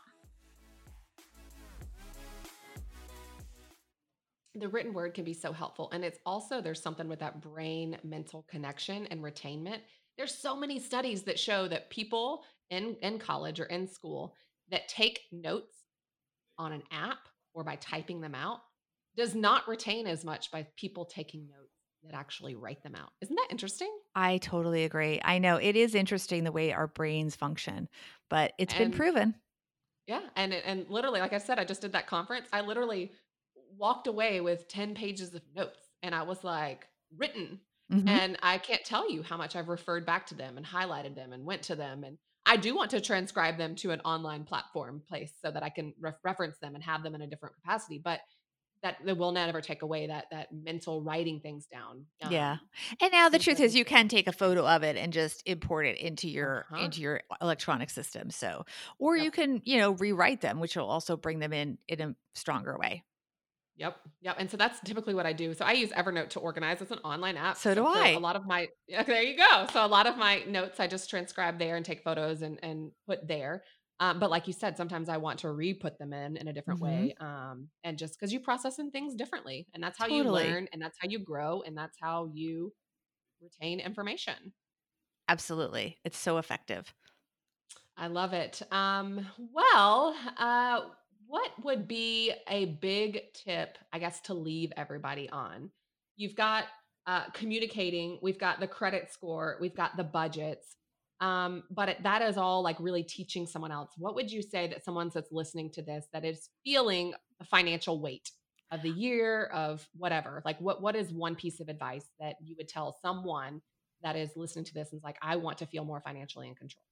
The 4.54 4.68
written 4.68 4.92
word 4.92 5.14
can 5.14 5.24
be 5.24 5.34
so 5.34 5.52
helpful. 5.52 5.90
And 5.92 6.04
it's 6.04 6.20
also, 6.24 6.60
there's 6.60 6.80
something 6.80 7.08
with 7.08 7.18
that 7.18 7.40
brain 7.40 7.96
mental 8.04 8.46
connection 8.48 9.06
and 9.06 9.22
retainment. 9.22 9.78
There's 10.16 10.34
so 10.34 10.54
many 10.54 10.78
studies 10.78 11.22
that 11.22 11.38
show 11.38 11.66
that 11.68 11.90
people 11.90 12.44
in, 12.70 12.96
in 13.02 13.18
college 13.18 13.58
or 13.58 13.64
in 13.64 13.88
school 13.88 14.34
that 14.70 14.86
take 14.86 15.22
notes 15.32 15.74
on 16.58 16.72
an 16.72 16.82
app 16.92 17.28
or 17.54 17.64
by 17.64 17.76
typing 17.76 18.20
them 18.20 18.36
out 18.36 18.60
does 19.16 19.34
not 19.34 19.66
retain 19.66 20.06
as 20.06 20.24
much 20.24 20.50
by 20.52 20.66
people 20.76 21.04
taking 21.04 21.48
notes 21.48 21.71
that 22.04 22.14
actually 22.14 22.54
write 22.54 22.82
them 22.82 22.94
out. 22.94 23.10
Isn't 23.20 23.36
that 23.36 23.48
interesting? 23.50 23.90
I 24.14 24.38
totally 24.38 24.84
agree. 24.84 25.20
I 25.24 25.38
know 25.38 25.56
it 25.56 25.76
is 25.76 25.94
interesting 25.94 26.44
the 26.44 26.52
way 26.52 26.72
our 26.72 26.86
brains 26.86 27.36
function, 27.36 27.88
but 28.28 28.52
it's 28.58 28.74
and, 28.74 28.90
been 28.90 28.96
proven. 28.96 29.34
Yeah, 30.06 30.22
and 30.36 30.52
and 30.52 30.86
literally 30.88 31.20
like 31.20 31.32
I 31.32 31.38
said 31.38 31.58
I 31.58 31.64
just 31.64 31.80
did 31.80 31.92
that 31.92 32.06
conference. 32.06 32.48
I 32.52 32.60
literally 32.62 33.12
walked 33.76 34.06
away 34.06 34.40
with 34.40 34.68
10 34.68 34.94
pages 34.94 35.34
of 35.34 35.42
notes 35.54 35.80
and 36.02 36.14
I 36.14 36.22
was 36.22 36.44
like 36.44 36.86
written 37.16 37.60
mm-hmm. 37.90 38.06
and 38.06 38.38
I 38.42 38.58
can't 38.58 38.84
tell 38.84 39.10
you 39.10 39.22
how 39.22 39.36
much 39.36 39.56
I've 39.56 39.68
referred 39.68 40.04
back 40.04 40.26
to 40.26 40.34
them 40.34 40.56
and 40.56 40.66
highlighted 40.66 41.14
them 41.14 41.32
and 41.32 41.44
went 41.44 41.62
to 41.64 41.76
them 41.76 42.04
and 42.04 42.18
I 42.44 42.56
do 42.56 42.74
want 42.74 42.90
to 42.90 43.00
transcribe 43.00 43.56
them 43.56 43.76
to 43.76 43.92
an 43.92 44.00
online 44.00 44.44
platform 44.44 45.02
place 45.08 45.32
so 45.40 45.50
that 45.50 45.62
I 45.62 45.68
can 45.68 45.94
re- 46.00 46.12
reference 46.24 46.58
them 46.58 46.74
and 46.74 46.82
have 46.82 47.02
them 47.02 47.14
in 47.14 47.22
a 47.22 47.26
different 47.26 47.54
capacity, 47.54 48.00
but 48.02 48.20
that, 48.82 48.96
that 49.04 49.16
will 49.16 49.32
never 49.32 49.60
take 49.60 49.82
away 49.82 50.08
that 50.08 50.26
that 50.30 50.48
mental 50.52 51.02
writing 51.02 51.40
things 51.40 51.66
down. 51.66 52.06
Um, 52.22 52.32
yeah. 52.32 52.56
And 53.00 53.12
now 53.12 53.28
the 53.28 53.38
truth 53.38 53.60
is 53.60 53.74
you 53.74 53.84
can 53.84 54.08
take 54.08 54.26
a 54.26 54.32
photo 54.32 54.66
of 54.66 54.82
it 54.82 54.96
and 54.96 55.12
just 55.12 55.42
import 55.46 55.86
it 55.86 55.98
into 55.98 56.28
your 56.28 56.66
uh-huh. 56.72 56.84
into 56.84 57.00
your 57.00 57.20
electronic 57.40 57.90
system. 57.90 58.30
So 58.30 58.64
or 58.98 59.16
yep. 59.16 59.24
you 59.24 59.30
can, 59.30 59.62
you 59.64 59.78
know, 59.78 59.92
rewrite 59.92 60.40
them, 60.40 60.60
which 60.60 60.76
will 60.76 60.88
also 60.88 61.16
bring 61.16 61.38
them 61.38 61.52
in 61.52 61.78
in 61.88 62.00
a 62.00 62.14
stronger 62.34 62.76
way. 62.78 63.04
Yep. 63.76 63.96
Yep. 64.20 64.36
And 64.38 64.50
so 64.50 64.56
that's 64.56 64.80
typically 64.80 65.14
what 65.14 65.26
I 65.26 65.32
do. 65.32 65.54
So 65.54 65.64
I 65.64 65.72
use 65.72 65.90
Evernote 65.90 66.28
to 66.30 66.40
organize. 66.40 66.82
It's 66.82 66.90
an 66.90 66.98
online 66.98 67.36
app. 67.36 67.56
So 67.56 67.74
do 67.74 67.80
so 67.80 67.86
I. 67.88 68.10
A 68.10 68.18
lot 68.18 68.36
of 68.36 68.46
my 68.46 68.68
yeah, 68.86 69.02
there 69.04 69.22
you 69.22 69.36
go. 69.36 69.66
So 69.72 69.84
a 69.84 69.86
lot 69.86 70.06
of 70.06 70.16
my 70.16 70.42
notes 70.46 70.80
I 70.80 70.86
just 70.86 71.08
transcribe 71.08 71.58
there 71.58 71.76
and 71.76 71.84
take 71.84 72.02
photos 72.02 72.42
and 72.42 72.58
and 72.62 72.90
put 73.06 73.26
there. 73.26 73.64
Um, 74.02 74.18
but 74.18 74.30
like 74.30 74.48
you 74.48 74.52
said, 74.52 74.76
sometimes 74.76 75.08
I 75.08 75.18
want 75.18 75.38
to 75.40 75.52
re-put 75.52 75.96
them 75.96 76.12
in 76.12 76.36
in 76.36 76.48
a 76.48 76.52
different 76.52 76.80
mm-hmm. 76.80 77.04
way. 77.04 77.14
Um, 77.20 77.68
and 77.84 77.96
just 77.96 78.18
because 78.18 78.32
you 78.32 78.40
process 78.40 78.80
in 78.80 78.90
things 78.90 79.14
differently, 79.14 79.68
and 79.74 79.80
that's 79.80 79.96
how 79.96 80.06
totally. 80.06 80.42
you 80.42 80.50
learn, 80.50 80.68
and 80.72 80.82
that's 80.82 80.98
how 81.00 81.08
you 81.08 81.20
grow, 81.20 81.62
and 81.64 81.78
that's 81.78 81.96
how 82.02 82.28
you 82.34 82.72
retain 83.40 83.78
information. 83.78 84.52
Absolutely, 85.28 85.98
it's 86.04 86.18
so 86.18 86.38
effective. 86.38 86.92
I 87.96 88.08
love 88.08 88.32
it. 88.32 88.60
Um, 88.72 89.24
well, 89.52 90.16
uh, 90.36 90.80
what 91.28 91.52
would 91.62 91.86
be 91.86 92.32
a 92.48 92.64
big 92.64 93.32
tip, 93.34 93.78
I 93.92 94.00
guess, 94.00 94.20
to 94.22 94.34
leave 94.34 94.72
everybody 94.76 95.30
on? 95.30 95.70
You've 96.16 96.34
got 96.34 96.64
uh, 97.06 97.26
communicating, 97.34 98.18
we've 98.20 98.38
got 98.38 98.58
the 98.58 98.66
credit 98.66 99.12
score, 99.12 99.58
we've 99.60 99.76
got 99.76 99.96
the 99.96 100.02
budgets. 100.04 100.74
Um, 101.22 101.62
but 101.70 101.98
that 102.02 102.20
is 102.20 102.36
all 102.36 102.64
like 102.64 102.76
really 102.80 103.04
teaching 103.04 103.46
someone 103.46 103.70
else. 103.70 103.92
What 103.96 104.16
would 104.16 104.30
you 104.30 104.42
say 104.42 104.66
that 104.66 104.84
someone 104.84 105.08
that's 105.14 105.30
listening 105.30 105.70
to 105.70 105.82
this 105.82 106.06
that 106.12 106.24
is 106.24 106.48
feeling 106.64 107.14
the 107.38 107.44
financial 107.44 108.00
weight 108.00 108.32
of 108.72 108.82
the 108.82 108.90
year 108.90 109.44
of 109.44 109.86
whatever? 109.96 110.42
Like, 110.44 110.60
what 110.60 110.82
what 110.82 110.96
is 110.96 111.12
one 111.12 111.36
piece 111.36 111.60
of 111.60 111.68
advice 111.68 112.06
that 112.18 112.34
you 112.42 112.56
would 112.58 112.68
tell 112.68 112.96
someone 113.00 113.62
that 114.02 114.16
is 114.16 114.30
listening 114.34 114.64
to 114.64 114.74
this 114.74 114.90
and 114.90 114.98
is 114.98 115.04
like, 115.04 115.16
I 115.22 115.36
want 115.36 115.58
to 115.58 115.66
feel 115.66 115.84
more 115.84 116.00
financially 116.00 116.48
in 116.48 116.56
control? 116.56 116.82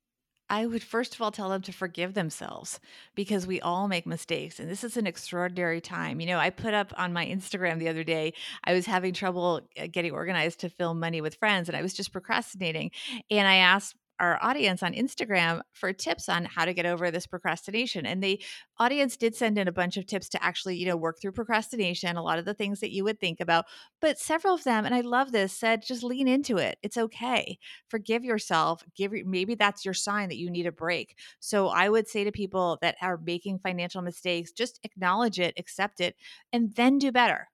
I 0.48 0.66
would 0.66 0.82
first 0.82 1.14
of 1.14 1.22
all 1.22 1.32
tell 1.32 1.48
them 1.48 1.62
to 1.62 1.72
forgive 1.72 2.14
themselves 2.14 2.78
because 3.16 3.48
we 3.48 3.60
all 3.60 3.88
make 3.88 4.06
mistakes. 4.06 4.60
And 4.60 4.70
this 4.70 4.84
is 4.84 4.96
an 4.96 5.08
extraordinary 5.08 5.80
time. 5.80 6.20
You 6.20 6.26
know, 6.28 6.38
I 6.38 6.50
put 6.50 6.74
up 6.74 6.92
on 6.96 7.12
my 7.12 7.26
Instagram 7.26 7.80
the 7.80 7.88
other 7.88 8.04
day, 8.04 8.34
I 8.62 8.74
was 8.74 8.86
having 8.86 9.12
trouble 9.12 9.60
uh, 9.76 9.88
getting 9.90 10.12
organized 10.12 10.60
to 10.60 10.68
film 10.68 11.00
money 11.00 11.20
with 11.20 11.36
friends 11.36 11.68
and 11.68 11.76
I 11.76 11.82
was 11.82 11.94
just 11.94 12.12
procrastinating. 12.12 12.92
And 13.28 13.46
I 13.46 13.56
asked 13.56 13.96
our 14.20 14.38
audience 14.42 14.82
on 14.82 14.92
Instagram 14.92 15.62
for 15.72 15.92
tips 15.92 16.28
on 16.28 16.44
how 16.44 16.64
to 16.64 16.74
get 16.74 16.86
over 16.86 17.10
this 17.10 17.26
procrastination. 17.26 18.06
And 18.06 18.22
the 18.22 18.42
audience 18.78 19.16
did 19.16 19.34
send 19.34 19.58
in 19.58 19.66
a 19.66 19.72
bunch 19.72 19.96
of 19.96 20.06
tips 20.06 20.28
to 20.30 20.44
actually, 20.44 20.76
you 20.76 20.86
know, 20.86 20.96
work 20.96 21.20
through 21.20 21.32
procrastination, 21.32 22.16
a 22.16 22.22
lot 22.22 22.38
of 22.38 22.44
the 22.44 22.54
things 22.54 22.80
that 22.80 22.92
you 22.92 23.02
would 23.04 23.18
think 23.18 23.40
about. 23.40 23.64
But 24.00 24.18
several 24.18 24.54
of 24.54 24.64
them, 24.64 24.84
and 24.84 24.94
I 24.94 25.00
love 25.00 25.32
this, 25.32 25.52
said 25.52 25.82
just 25.82 26.04
lean 26.04 26.28
into 26.28 26.58
it. 26.58 26.78
It's 26.82 26.98
okay. 26.98 27.58
Forgive 27.88 28.24
yourself. 28.24 28.84
Give 28.94 29.12
maybe 29.24 29.54
that's 29.54 29.84
your 29.84 29.94
sign 29.94 30.28
that 30.28 30.38
you 30.38 30.50
need 30.50 30.66
a 30.66 30.72
break. 30.72 31.16
So 31.40 31.68
I 31.68 31.88
would 31.88 32.06
say 32.06 32.24
to 32.24 32.32
people 32.32 32.78
that 32.82 32.96
are 33.00 33.18
making 33.24 33.60
financial 33.60 34.02
mistakes, 34.02 34.52
just 34.52 34.78
acknowledge 34.84 35.40
it, 35.40 35.54
accept 35.56 36.00
it, 36.00 36.16
and 36.52 36.74
then 36.74 36.98
do 36.98 37.10
better 37.10 37.48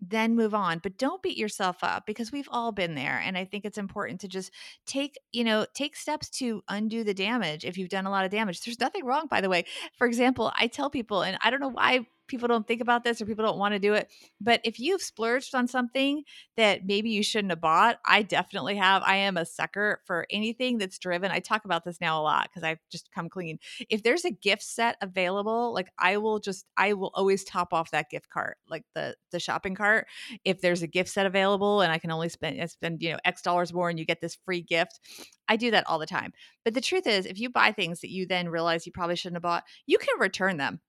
then 0.00 0.34
move 0.34 0.54
on 0.54 0.78
but 0.82 0.98
don't 0.98 1.22
beat 1.22 1.36
yourself 1.36 1.78
up 1.82 2.04
because 2.06 2.30
we've 2.30 2.48
all 2.50 2.72
been 2.72 2.94
there 2.94 3.20
and 3.24 3.36
i 3.36 3.44
think 3.44 3.64
it's 3.64 3.78
important 3.78 4.20
to 4.20 4.28
just 4.28 4.52
take 4.86 5.18
you 5.32 5.42
know 5.42 5.66
take 5.74 5.96
steps 5.96 6.28
to 6.28 6.62
undo 6.68 7.02
the 7.02 7.14
damage 7.14 7.64
if 7.64 7.78
you've 7.78 7.88
done 7.88 8.06
a 8.06 8.10
lot 8.10 8.24
of 8.24 8.30
damage. 8.30 8.60
There's 8.62 8.80
nothing 8.80 9.04
wrong 9.04 9.26
by 9.28 9.40
the 9.40 9.48
way. 9.48 9.64
For 9.98 10.06
example 10.06 10.52
i 10.58 10.66
tell 10.66 10.90
people 10.90 11.22
and 11.22 11.38
i 11.42 11.50
don't 11.50 11.60
know 11.60 11.68
why 11.68 12.06
people 12.26 12.48
don't 12.48 12.66
think 12.66 12.80
about 12.80 13.04
this 13.04 13.20
or 13.20 13.26
people 13.26 13.44
don't 13.44 13.58
want 13.58 13.74
to 13.74 13.78
do 13.78 13.94
it. 13.94 14.10
But 14.40 14.60
if 14.64 14.78
you've 14.78 15.02
splurged 15.02 15.54
on 15.54 15.66
something 15.68 16.24
that 16.56 16.86
maybe 16.86 17.10
you 17.10 17.22
shouldn't 17.22 17.52
have 17.52 17.60
bought, 17.60 17.98
I 18.04 18.22
definitely 18.22 18.76
have. 18.76 19.02
I 19.04 19.16
am 19.16 19.36
a 19.36 19.44
sucker 19.44 20.00
for 20.04 20.26
anything 20.30 20.78
that's 20.78 20.98
driven. 20.98 21.30
I 21.30 21.40
talk 21.40 21.64
about 21.64 21.84
this 21.84 22.00
now 22.00 22.20
a 22.20 22.22
lot 22.22 22.48
because 22.48 22.64
I've 22.64 22.80
just 22.90 23.10
come 23.12 23.28
clean. 23.28 23.58
If 23.88 24.02
there's 24.02 24.24
a 24.24 24.30
gift 24.30 24.62
set 24.62 24.96
available, 25.00 25.72
like 25.72 25.88
I 25.98 26.16
will 26.18 26.38
just 26.38 26.66
I 26.76 26.92
will 26.92 27.10
always 27.14 27.44
top 27.44 27.72
off 27.72 27.90
that 27.90 28.10
gift 28.10 28.28
cart, 28.28 28.56
like 28.68 28.84
the 28.94 29.16
the 29.30 29.40
shopping 29.40 29.74
cart. 29.74 30.06
If 30.44 30.60
there's 30.60 30.82
a 30.82 30.86
gift 30.86 31.10
set 31.10 31.26
available 31.26 31.80
and 31.80 31.92
I 31.92 31.98
can 31.98 32.10
only 32.10 32.28
spend 32.28 32.70
spend, 32.70 33.02
you 33.02 33.12
know, 33.12 33.18
X 33.24 33.42
dollars 33.42 33.72
more 33.72 33.88
and 33.88 33.98
you 33.98 34.04
get 34.04 34.20
this 34.20 34.36
free 34.44 34.62
gift, 34.62 35.00
I 35.48 35.56
do 35.56 35.70
that 35.70 35.86
all 35.86 35.98
the 35.98 36.06
time. 36.06 36.32
But 36.64 36.74
the 36.74 36.80
truth 36.80 37.06
is, 37.06 37.26
if 37.26 37.38
you 37.38 37.50
buy 37.50 37.72
things 37.72 38.00
that 38.00 38.10
you 38.10 38.26
then 38.26 38.48
realize 38.48 38.86
you 38.86 38.92
probably 38.92 39.16
shouldn't 39.16 39.36
have 39.36 39.42
bought, 39.42 39.64
you 39.86 39.98
can 39.98 40.18
return 40.18 40.56
them 40.56 40.80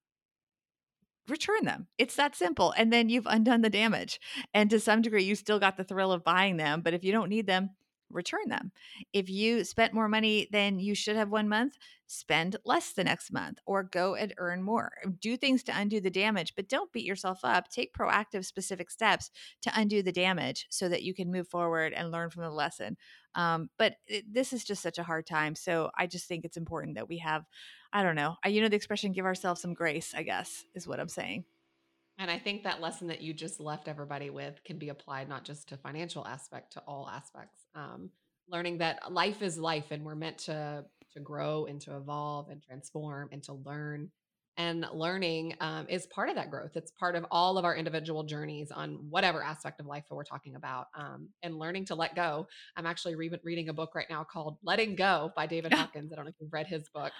return 1.29 1.65
them. 1.65 1.87
It's 1.97 2.15
that 2.15 2.35
simple. 2.35 2.73
And 2.77 2.91
then 2.91 3.09
you've 3.09 3.27
undone 3.27 3.61
the 3.61 3.69
damage. 3.69 4.19
And 4.53 4.69
to 4.69 4.79
some 4.79 5.01
degree, 5.01 5.23
you 5.23 5.35
still 5.35 5.59
got 5.59 5.77
the 5.77 5.83
thrill 5.83 6.11
of 6.11 6.23
buying 6.23 6.57
them. 6.57 6.81
But 6.81 6.93
if 6.93 7.03
you 7.03 7.11
don't 7.11 7.29
need 7.29 7.47
them, 7.47 7.71
return 8.09 8.47
them. 8.47 8.71
If 9.13 9.29
you 9.29 9.63
spent 9.63 9.93
more 9.93 10.07
money 10.07 10.47
than 10.51 10.79
you 10.79 10.95
should 10.95 11.15
have 11.15 11.29
one 11.29 11.49
month, 11.49 11.77
spend 12.07 12.55
less 12.65 12.93
the 12.93 13.03
next 13.03 13.31
month 13.33 13.59
or 13.65 13.83
go 13.83 14.15
and 14.15 14.33
earn 14.37 14.63
more. 14.63 14.91
Do 15.19 15.35
things 15.35 15.63
to 15.63 15.77
undo 15.77 15.99
the 15.99 16.09
damage, 16.09 16.53
but 16.55 16.69
don't 16.69 16.91
beat 16.91 17.05
yourself 17.05 17.39
up. 17.43 17.69
Take 17.69 17.93
proactive, 17.93 18.45
specific 18.45 18.89
steps 18.89 19.29
to 19.61 19.71
undo 19.75 20.01
the 20.01 20.11
damage 20.11 20.67
so 20.69 20.87
that 20.89 21.03
you 21.03 21.13
can 21.13 21.31
move 21.31 21.47
forward 21.47 21.93
and 21.93 22.11
learn 22.11 22.29
from 22.29 22.43
the 22.43 22.49
lesson. 22.49 22.97
Um, 23.35 23.69
but 23.77 23.95
it, 24.07 24.25
this 24.31 24.53
is 24.53 24.63
just 24.63 24.81
such 24.81 24.97
a 24.97 25.03
hard 25.03 25.27
time. 25.27 25.53
So 25.55 25.91
I 25.97 26.07
just 26.07 26.27
think 26.27 26.45
it's 26.45 26.57
important 26.57 26.95
that 26.95 27.09
we 27.09 27.17
have 27.19 27.45
I 27.93 28.03
don't 28.03 28.15
know. 28.15 28.35
You 28.45 28.61
know 28.61 28.67
the 28.67 28.75
expression 28.75 29.13
give 29.13 29.25
ourselves 29.25 29.61
some 29.61 29.73
grace, 29.73 30.13
I 30.15 30.23
guess, 30.23 30.65
is 30.75 30.87
what 30.87 30.99
I'm 30.99 31.07
saying. 31.07 31.45
And 32.19 32.32
I 32.32 32.39
think 32.39 32.63
that 32.63 32.82
lesson 32.82 33.08
that 33.08 33.21
you 33.21 33.34
just 33.34 33.60
left 33.60 33.88
everybody 33.88 34.30
with 34.30 34.63
can 34.63 34.77
be 34.77 34.89
applied 34.89 35.30
not 35.30 35.43
just 35.43 35.69
to 35.69 35.77
financial 35.77 36.25
aspect, 36.25 36.73
to 36.73 36.80
all 36.88 37.08
aspects. 37.08 37.65
Um, 37.75 38.10
learning 38.49 38.80
that 38.80 39.12
life 39.12 39.41
is 39.41 39.58
life 39.58 39.91
and 39.91 40.03
we're 40.03 40.15
meant 40.15 40.38
to 40.38 40.86
to 41.13 41.19
grow 41.19 41.65
and 41.65 41.80
to 41.82 41.95
evolve 41.95 42.49
and 42.49 42.62
transform 42.62 43.30
and 43.32 43.43
to 43.43 43.53
learn. 43.53 44.10
And 44.60 44.88
learning 44.91 45.53
um, 45.62 45.86
is 45.88 46.08
part 46.08 46.30
of 46.30 46.36
that 46.36 46.49
growth. 46.49 46.71
It's 46.75 46.89
part 46.89 47.15
of 47.15 47.27
all 47.30 47.60
of 47.60 47.65
our 47.65 47.75
individual 47.75 48.23
journeys 48.23 48.71
on 48.71 48.93
whatever 49.08 49.43
aspect 49.43 49.80
of 49.80 49.86
life 49.86 50.06
that 50.10 50.15
we're 50.15 50.23
talking 50.23 50.56
about 50.56 50.88
um, 50.97 51.30
and 51.43 51.60
learning 51.60 51.86
to 51.86 51.95
let 51.95 52.15
go. 52.15 52.47
I'm 52.75 52.88
actually 52.88 53.13
re- 53.13 53.39
reading 53.43 53.69
a 53.69 53.73
book 53.73 53.93
right 53.93 54.08
now 54.10 54.23
called 54.23 54.58
letting 54.63 54.95
go 54.95 55.32
by 55.36 55.45
david 55.45 55.73
hawkins. 55.75 56.12
I 56.12 56.15
don't 56.15 56.25
know 56.25 56.30
if 56.30 56.36
you've 56.39 56.51
read 56.51 56.65
his 56.65 56.89
book. 56.89 57.12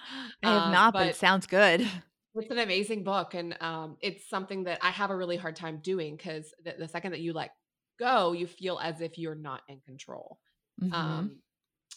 I 0.42 0.50
have 0.50 0.62
um, 0.62 0.72
not 0.72 0.92
but, 0.92 0.98
but, 0.98 1.08
it 1.10 1.16
sounds 1.16 1.46
good 1.46 1.88
it's 2.34 2.50
an 2.50 2.58
amazing 2.58 3.02
book 3.02 3.34
and 3.34 3.56
um, 3.60 3.96
it's 4.00 4.28
something 4.28 4.64
that 4.64 4.78
i 4.82 4.90
have 4.90 5.10
a 5.10 5.16
really 5.16 5.36
hard 5.36 5.56
time 5.56 5.80
doing 5.82 6.16
because 6.16 6.52
the, 6.64 6.74
the, 6.78 6.88
second 6.88 7.12
that 7.12 7.20
you 7.20 7.32
let 7.32 7.50
go 7.98 8.32
you 8.32 8.46
feel 8.46 8.78
as 8.82 9.00
if 9.00 9.18
you're 9.18 9.34
not 9.34 9.62
in 9.68 9.80
control 9.80 10.38
mm-hmm. 10.82 10.92
Um, 10.94 11.38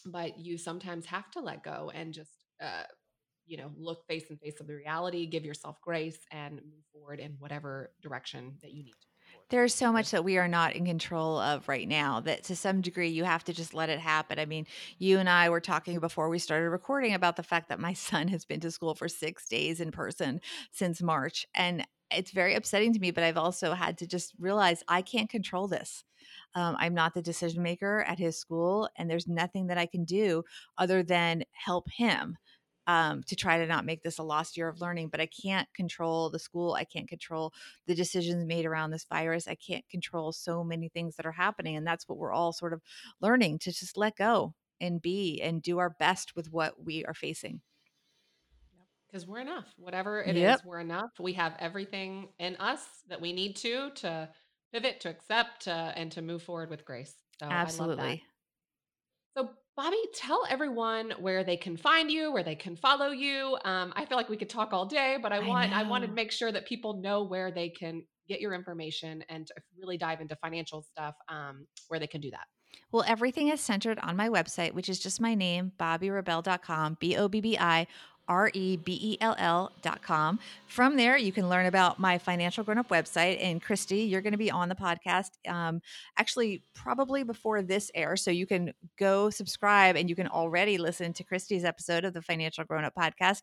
but 0.06 0.38
you 0.38 0.58
sometimes 0.58 1.06
have 1.06 1.30
to 1.30 1.40
let 1.40 1.62
go 1.62 1.92
and 1.94 2.12
just 2.12 2.32
uh, 2.60 2.82
you 3.46 3.56
know, 3.56 3.70
look 3.76 4.06
face 4.06 4.24
and 4.30 4.40
face 4.40 4.60
of 4.60 4.66
the 4.66 4.74
reality, 4.74 5.26
give 5.26 5.44
yourself 5.44 5.76
grace, 5.82 6.18
and 6.30 6.54
move 6.54 6.84
forward 6.92 7.20
in 7.20 7.32
whatever 7.38 7.92
direction 8.00 8.54
that 8.62 8.72
you 8.72 8.84
need 8.84 8.92
to. 8.92 9.11
There's 9.52 9.74
so 9.74 9.92
much 9.92 10.12
that 10.12 10.24
we 10.24 10.38
are 10.38 10.48
not 10.48 10.74
in 10.74 10.86
control 10.86 11.38
of 11.38 11.68
right 11.68 11.86
now 11.86 12.20
that 12.20 12.42
to 12.44 12.56
some 12.56 12.80
degree 12.80 13.10
you 13.10 13.24
have 13.24 13.44
to 13.44 13.52
just 13.52 13.74
let 13.74 13.90
it 13.90 13.98
happen. 13.98 14.38
I 14.38 14.46
mean, 14.46 14.66
you 14.98 15.18
and 15.18 15.28
I 15.28 15.50
were 15.50 15.60
talking 15.60 16.00
before 16.00 16.30
we 16.30 16.38
started 16.38 16.70
recording 16.70 17.12
about 17.12 17.36
the 17.36 17.42
fact 17.42 17.68
that 17.68 17.78
my 17.78 17.92
son 18.08 18.28
has 18.28 18.46
been 18.46 18.60
to 18.60 18.70
school 18.70 18.94
for 18.94 19.08
six 19.10 19.46
days 19.46 19.78
in 19.78 19.90
person 19.90 20.40
since 20.70 21.02
March. 21.02 21.46
And 21.54 21.86
it's 22.10 22.30
very 22.30 22.54
upsetting 22.54 22.94
to 22.94 22.98
me, 22.98 23.10
but 23.10 23.24
I've 23.24 23.36
also 23.36 23.74
had 23.74 23.98
to 23.98 24.06
just 24.06 24.32
realize 24.38 24.82
I 24.88 25.02
can't 25.02 25.28
control 25.28 25.68
this. 25.68 26.02
Um, 26.54 26.74
I'm 26.78 26.94
not 26.94 27.12
the 27.12 27.20
decision 27.20 27.62
maker 27.62 28.04
at 28.08 28.18
his 28.18 28.38
school, 28.38 28.88
and 28.96 29.10
there's 29.10 29.28
nothing 29.28 29.66
that 29.66 29.76
I 29.76 29.84
can 29.84 30.04
do 30.04 30.44
other 30.78 31.02
than 31.02 31.44
help 31.52 31.90
him 31.90 32.38
um, 32.86 33.22
to 33.24 33.36
try 33.36 33.58
to 33.58 33.66
not 33.66 33.84
make 33.84 34.02
this 34.02 34.18
a 34.18 34.22
lost 34.22 34.56
year 34.56 34.68
of 34.68 34.80
learning. 34.80 35.08
But 35.08 35.20
I 35.20 35.26
can't 35.26 35.68
control 35.74 36.30
the 36.30 36.38
school. 36.38 36.74
I 36.74 36.84
can't 36.84 37.08
control 37.08 37.52
the 37.86 37.94
decisions 37.94 38.44
made 38.46 38.66
around 38.66 38.90
this 38.90 39.06
virus. 39.10 39.48
I 39.48 39.54
can't 39.54 39.88
control 39.88 40.32
so 40.32 40.64
many 40.64 40.88
things 40.88 41.16
that 41.16 41.26
are 41.26 41.32
happening. 41.32 41.76
And 41.76 41.86
that's 41.86 42.08
what 42.08 42.18
we're 42.18 42.32
all 42.32 42.52
sort 42.52 42.72
of 42.72 42.82
learning 43.20 43.60
to 43.60 43.72
just 43.72 43.96
let 43.96 44.16
go 44.16 44.54
and 44.80 45.00
be 45.00 45.40
and 45.40 45.62
do 45.62 45.78
our 45.78 45.90
best 45.90 46.34
with 46.34 46.52
what 46.52 46.84
we 46.84 47.04
are 47.04 47.14
facing. 47.14 47.60
Because 49.06 49.26
we're 49.26 49.40
enough. 49.40 49.66
Whatever 49.76 50.22
it 50.22 50.36
yep. 50.36 50.56
is, 50.56 50.64
we're 50.64 50.80
enough. 50.80 51.10
We 51.20 51.34
have 51.34 51.54
everything 51.58 52.28
in 52.38 52.56
us 52.56 52.84
that 53.08 53.20
we 53.20 53.32
need 53.32 53.56
to 53.56 53.90
to 53.96 54.28
pivot, 54.72 55.00
to 55.00 55.10
accept, 55.10 55.68
uh, 55.68 55.92
and 55.94 56.10
to 56.12 56.22
move 56.22 56.42
forward 56.42 56.70
with 56.70 56.86
grace. 56.86 57.14
So 57.38 57.46
Absolutely. 57.46 58.22
So 59.36 59.50
Bobbi, 59.78 59.96
tell 60.14 60.44
everyone 60.50 61.14
where 61.18 61.44
they 61.44 61.56
can 61.56 61.78
find 61.78 62.10
you, 62.10 62.30
where 62.30 62.42
they 62.42 62.54
can 62.54 62.76
follow 62.76 63.08
you. 63.08 63.56
Um, 63.64 63.92
I 63.96 64.04
feel 64.04 64.18
like 64.18 64.28
we 64.28 64.36
could 64.36 64.50
talk 64.50 64.74
all 64.74 64.84
day, 64.84 65.18
but 65.22 65.32
I 65.32 65.40
want 65.40 65.72
I, 65.72 65.80
I 65.80 65.82
want 65.84 66.04
to 66.04 66.10
make 66.10 66.30
sure 66.30 66.52
that 66.52 66.66
people 66.66 67.00
know 67.00 67.24
where 67.24 67.50
they 67.50 67.70
can 67.70 68.02
get 68.28 68.40
your 68.40 68.52
information 68.52 69.24
and 69.28 69.48
really 69.78 69.96
dive 69.96 70.20
into 70.20 70.36
financial 70.36 70.82
stuff, 70.82 71.14
um, 71.28 71.66
where 71.88 71.98
they 71.98 72.06
can 72.06 72.20
do 72.20 72.30
that. 72.30 72.46
Well, 72.90 73.04
everything 73.06 73.48
is 73.48 73.60
centered 73.60 73.98
on 74.00 74.16
my 74.16 74.28
website, 74.28 74.74
which 74.74 74.88
is 74.88 74.98
just 74.98 75.20
my 75.20 75.34
name, 75.34 75.72
bobbirebell.com, 75.78 76.98
B 77.00 77.16
O 77.16 77.28
B 77.28 77.40
B 77.40 77.56
I 77.58 77.86
R 78.28 78.50
E 78.54 78.76
B 78.76 78.98
E 79.00 79.18
L 79.20 79.34
L 79.38 79.72
dot 79.82 80.02
com. 80.02 80.38
From 80.66 80.96
there, 80.96 81.16
you 81.16 81.32
can 81.32 81.48
learn 81.48 81.66
about 81.66 81.98
my 81.98 82.18
financial 82.18 82.64
grown 82.64 82.78
up 82.78 82.88
website. 82.88 83.42
And 83.42 83.62
Kristy, 83.62 84.08
you're 84.08 84.20
going 84.20 84.32
to 84.32 84.38
be 84.38 84.50
on 84.50 84.68
the 84.68 84.74
podcast 84.74 85.30
um, 85.48 85.82
actually 86.16 86.62
probably 86.74 87.22
before 87.24 87.62
this 87.62 87.90
air. 87.94 88.16
So 88.16 88.30
you 88.30 88.46
can 88.46 88.72
go 88.98 89.30
subscribe 89.30 89.96
and 89.96 90.08
you 90.08 90.16
can 90.16 90.28
already 90.28 90.78
listen 90.78 91.12
to 91.14 91.24
Kristy's 91.24 91.64
episode 91.64 92.04
of 92.04 92.14
the 92.14 92.22
Financial 92.22 92.64
Grown 92.64 92.84
Up 92.84 92.94
podcast. 92.94 93.42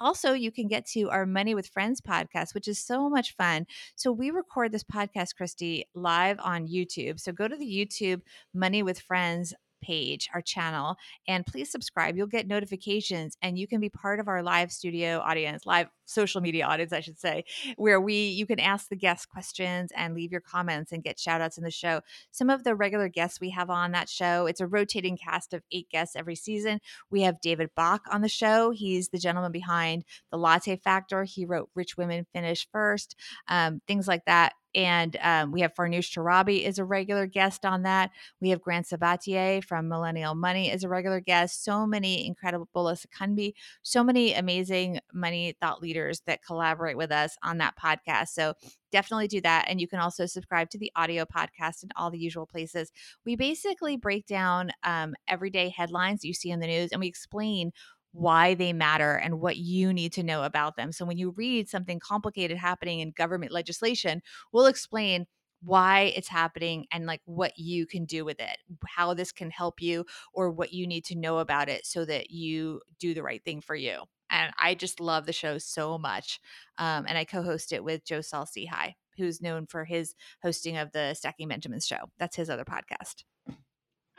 Also, 0.00 0.32
you 0.32 0.52
can 0.52 0.68
get 0.68 0.86
to 0.86 1.10
our 1.10 1.26
Money 1.26 1.54
with 1.54 1.66
Friends 1.68 2.00
podcast, 2.00 2.54
which 2.54 2.68
is 2.68 2.78
so 2.78 3.08
much 3.08 3.34
fun. 3.36 3.66
So 3.96 4.12
we 4.12 4.30
record 4.30 4.72
this 4.72 4.84
podcast, 4.84 5.30
Kristy, 5.40 5.84
live 5.94 6.38
on 6.40 6.68
YouTube. 6.68 7.18
So 7.20 7.32
go 7.32 7.48
to 7.48 7.56
the 7.56 7.64
YouTube 7.64 8.22
Money 8.54 8.82
with 8.82 9.00
Friends 9.00 9.54
page, 9.80 10.28
our 10.34 10.42
channel, 10.42 10.96
and 11.26 11.46
please 11.46 11.70
subscribe. 11.70 12.16
You'll 12.16 12.26
get 12.26 12.46
notifications 12.46 13.36
and 13.42 13.58
you 13.58 13.66
can 13.66 13.80
be 13.80 13.88
part 13.88 14.20
of 14.20 14.28
our 14.28 14.42
live 14.42 14.72
studio 14.72 15.18
audience, 15.18 15.66
live 15.66 15.88
social 16.08 16.40
media 16.40 16.66
audience, 16.66 16.92
I 16.92 17.00
should 17.00 17.18
say, 17.18 17.44
where 17.76 18.00
we 18.00 18.28
you 18.28 18.46
can 18.46 18.60
ask 18.60 18.88
the 18.88 18.96
guests 18.96 19.26
questions 19.26 19.92
and 19.96 20.14
leave 20.14 20.32
your 20.32 20.40
comments 20.40 20.92
and 20.92 21.02
get 21.02 21.18
shout 21.18 21.40
outs 21.40 21.58
in 21.58 21.64
the 21.64 21.70
show. 21.70 22.00
Some 22.30 22.50
of 22.50 22.64
the 22.64 22.74
regular 22.74 23.08
guests 23.08 23.40
we 23.40 23.50
have 23.50 23.70
on 23.70 23.92
that 23.92 24.08
show, 24.08 24.46
it's 24.46 24.60
a 24.60 24.66
rotating 24.66 25.16
cast 25.16 25.52
of 25.52 25.62
eight 25.70 25.88
guests 25.90 26.16
every 26.16 26.34
season. 26.34 26.80
We 27.10 27.22
have 27.22 27.40
David 27.40 27.70
Bach 27.76 28.02
on 28.10 28.22
the 28.22 28.28
show. 28.28 28.70
He's 28.70 29.08
the 29.08 29.18
gentleman 29.18 29.52
behind 29.52 30.04
the 30.30 30.38
Latte 30.38 30.76
Factor. 30.76 31.24
He 31.24 31.44
wrote 31.44 31.70
Rich 31.74 31.96
Women 31.96 32.26
Finish 32.32 32.68
First, 32.70 33.14
um, 33.48 33.80
things 33.86 34.08
like 34.08 34.24
that 34.24 34.54
and 34.74 35.16
um, 35.22 35.50
we 35.50 35.62
have 35.62 35.74
Farnoosh 35.74 36.16
Torabi 36.16 36.64
is 36.64 36.78
a 36.78 36.84
regular 36.84 37.26
guest 37.26 37.64
on 37.64 37.82
that. 37.82 38.10
We 38.40 38.50
have 38.50 38.60
Grant 38.60 38.86
Sabatier 38.86 39.64
from 39.64 39.88
Millennial 39.88 40.34
Money 40.34 40.70
is 40.70 40.84
a 40.84 40.88
regular 40.88 41.20
guest. 41.20 41.64
So 41.64 41.86
many 41.86 42.26
incredible 42.26 42.68
Bola 42.72 42.94
Sokunbi, 42.94 43.54
so 43.82 44.04
many 44.04 44.34
amazing 44.34 45.00
money 45.12 45.56
thought 45.60 45.80
leaders 45.82 45.97
that 46.26 46.44
collaborate 46.44 46.96
with 46.96 47.12
us 47.12 47.36
on 47.42 47.58
that 47.58 47.74
podcast. 47.82 48.28
So 48.28 48.54
definitely 48.92 49.28
do 49.28 49.40
that. 49.42 49.66
And 49.68 49.80
you 49.80 49.88
can 49.88 50.00
also 50.00 50.26
subscribe 50.26 50.70
to 50.70 50.78
the 50.78 50.92
audio 50.96 51.24
podcast 51.24 51.82
in 51.82 51.90
all 51.96 52.10
the 52.10 52.18
usual 52.18 52.46
places. 52.46 52.90
We 53.24 53.36
basically 53.36 53.96
break 53.96 54.26
down 54.26 54.70
um, 54.84 55.14
everyday 55.26 55.68
headlines 55.68 56.24
you 56.24 56.34
see 56.34 56.50
in 56.50 56.60
the 56.60 56.66
news 56.66 56.90
and 56.92 57.00
we 57.00 57.08
explain 57.08 57.72
why 58.12 58.54
they 58.54 58.72
matter 58.72 59.14
and 59.14 59.40
what 59.40 59.56
you 59.56 59.92
need 59.92 60.12
to 60.14 60.22
know 60.22 60.42
about 60.42 60.76
them. 60.76 60.92
So 60.92 61.04
when 61.04 61.18
you 61.18 61.30
read 61.30 61.68
something 61.68 62.00
complicated 62.00 62.56
happening 62.56 63.00
in 63.00 63.10
government 63.10 63.52
legislation, 63.52 64.22
we'll 64.52 64.66
explain 64.66 65.26
why 65.62 66.12
it's 66.16 66.28
happening 66.28 66.86
and 66.92 67.06
like 67.06 67.20
what 67.24 67.58
you 67.58 67.86
can 67.86 68.04
do 68.04 68.24
with 68.24 68.40
it, 68.40 68.58
how 68.86 69.12
this 69.12 69.32
can 69.32 69.50
help 69.50 69.82
you, 69.82 70.04
or 70.32 70.50
what 70.50 70.72
you 70.72 70.86
need 70.86 71.04
to 71.04 71.16
know 71.16 71.38
about 71.38 71.68
it 71.68 71.84
so 71.84 72.04
that 72.04 72.30
you 72.30 72.80
do 72.98 73.12
the 73.12 73.22
right 73.22 73.44
thing 73.44 73.60
for 73.60 73.74
you. 73.74 74.02
And 74.30 74.52
I 74.58 74.74
just 74.74 75.00
love 75.00 75.26
the 75.26 75.32
show 75.32 75.58
so 75.58 75.98
much. 75.98 76.40
Um, 76.78 77.06
and 77.08 77.16
I 77.16 77.24
co 77.24 77.42
host 77.42 77.72
it 77.72 77.82
with 77.82 78.04
Joe 78.04 78.20
Saul-Sehy, 78.20 78.94
who's 79.16 79.40
known 79.40 79.66
for 79.66 79.84
his 79.84 80.14
hosting 80.42 80.76
of 80.76 80.92
the 80.92 81.14
Stacking 81.14 81.48
Benjamins 81.48 81.86
show. 81.86 82.10
That's 82.18 82.36
his 82.36 82.50
other 82.50 82.64
podcast. 82.64 83.24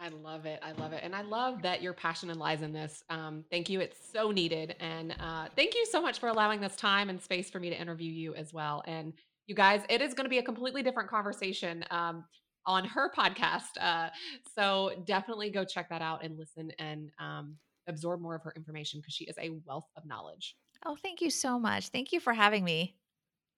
I 0.02 0.10
love 0.10 0.46
it. 0.46 0.62
I 0.64 0.72
love 0.74 0.94
it. 0.94 1.02
And 1.04 1.14
I 1.14 1.22
love 1.22 1.62
that 1.64 1.82
your 1.82 1.94
passion 1.94 2.34
lies 2.40 2.62
in 2.62 2.72
this. 2.72 3.04
Um, 3.10 3.44
thank 3.52 3.70
you. 3.70 3.82
It's 3.82 3.98
so 4.14 4.32
needed. 4.32 4.76
And 4.80 5.14
uh, 5.20 5.48
thank 5.58 5.76
you 5.76 5.86
so 5.86 6.02
much 6.02 6.20
for 6.20 6.30
allowing 6.30 6.62
this 6.62 6.76
time 6.78 7.10
and 7.10 7.22
space 7.22 7.50
for 7.50 7.60
me 7.60 7.70
to 7.70 7.80
interview 7.80 8.12
you 8.12 8.34
as 8.34 8.54
well. 8.54 8.82
And 8.88 9.14
you 9.48 9.56
guys, 9.56 9.82
it 9.90 10.02
is 10.02 10.14
going 10.14 10.24
to 10.24 10.30
be 10.30 10.38
a 10.38 10.44
completely 10.44 10.84
different 10.84 11.10
conversation 11.10 11.84
um, 11.92 12.24
on 12.66 12.86
her 12.86 13.12
podcast. 13.12 13.78
Uh, 13.80 14.10
so 14.56 14.92
definitely 15.06 15.50
go 15.50 15.66
check 15.66 15.90
that 15.90 16.02
out 16.02 16.24
and 16.24 16.38
listen 16.38 16.72
and 16.80 17.12
um, 17.20 17.58
absorb 17.90 18.22
more 18.22 18.36
of 18.36 18.44
her 18.44 18.54
information 18.56 19.00
because 19.00 19.14
she 19.14 19.26
is 19.26 19.38
a 19.38 19.50
wealth 19.66 19.88
of 19.98 20.06
knowledge. 20.06 20.56
Oh, 20.86 20.96
thank 21.02 21.22
you 21.22 21.30
so 21.30 21.60
much. 21.60 21.90
Thank 21.90 22.12
you 22.12 22.20
for 22.20 22.34
having 22.34 22.64
me. 22.64 22.96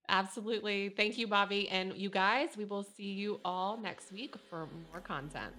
Absolutely. 0.09 0.89
Thank 0.89 1.17
you, 1.17 1.27
Bobbi. 1.27 1.67
And 1.71 1.95
you 1.95 2.09
guys, 2.09 2.49
we 2.57 2.65
will 2.65 2.83
see 2.83 3.11
you 3.11 3.39
all 3.45 3.77
next 3.77 4.11
week 4.11 4.35
for 4.49 4.67
more 4.91 5.01
content. 5.01 5.53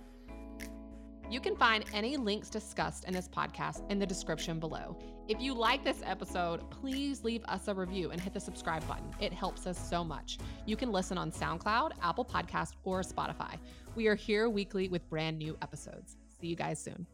You 1.31 1.41
can 1.41 1.57
find 1.57 1.85
any 1.95 2.19
links 2.19 2.51
discussed 2.51 3.05
in 3.05 3.15
this 3.15 3.27
podcast 3.27 3.91
in 3.91 3.99
the 3.99 4.05
description 4.05 4.61
below. 4.61 4.99
If 5.29 5.41
you 5.41 5.55
like 5.55 5.83
this 5.83 6.03
episode, 6.05 6.69
please 6.71 7.25
leave 7.25 7.43
us 7.47 7.69
a 7.69 7.75
review 7.75 8.11
and 8.11 8.21
hit 8.21 8.35
the 8.35 8.41
subscribe 8.41 8.87
button. 8.87 9.11
It 9.19 9.33
helps 9.33 9.67
us 9.67 9.79
so 9.79 10.05
much. 10.05 10.39
You 10.67 10.77
can 10.77 10.93
listen 10.93 11.17
on 11.17 11.33
SoundCloud, 11.33 11.93
Apple 12.03 12.27
Podcast, 12.27 12.73
or 12.85 13.01
Spotify. 13.01 13.57
We 13.95 14.09
are 14.09 14.15
here 14.15 14.51
weekly 14.51 14.91
with 14.91 15.09
brand 15.09 15.39
new 15.39 15.57
episodes. 15.63 16.19
See 16.39 16.49
you 16.49 16.57
guys 16.57 16.79
soon. 16.79 17.07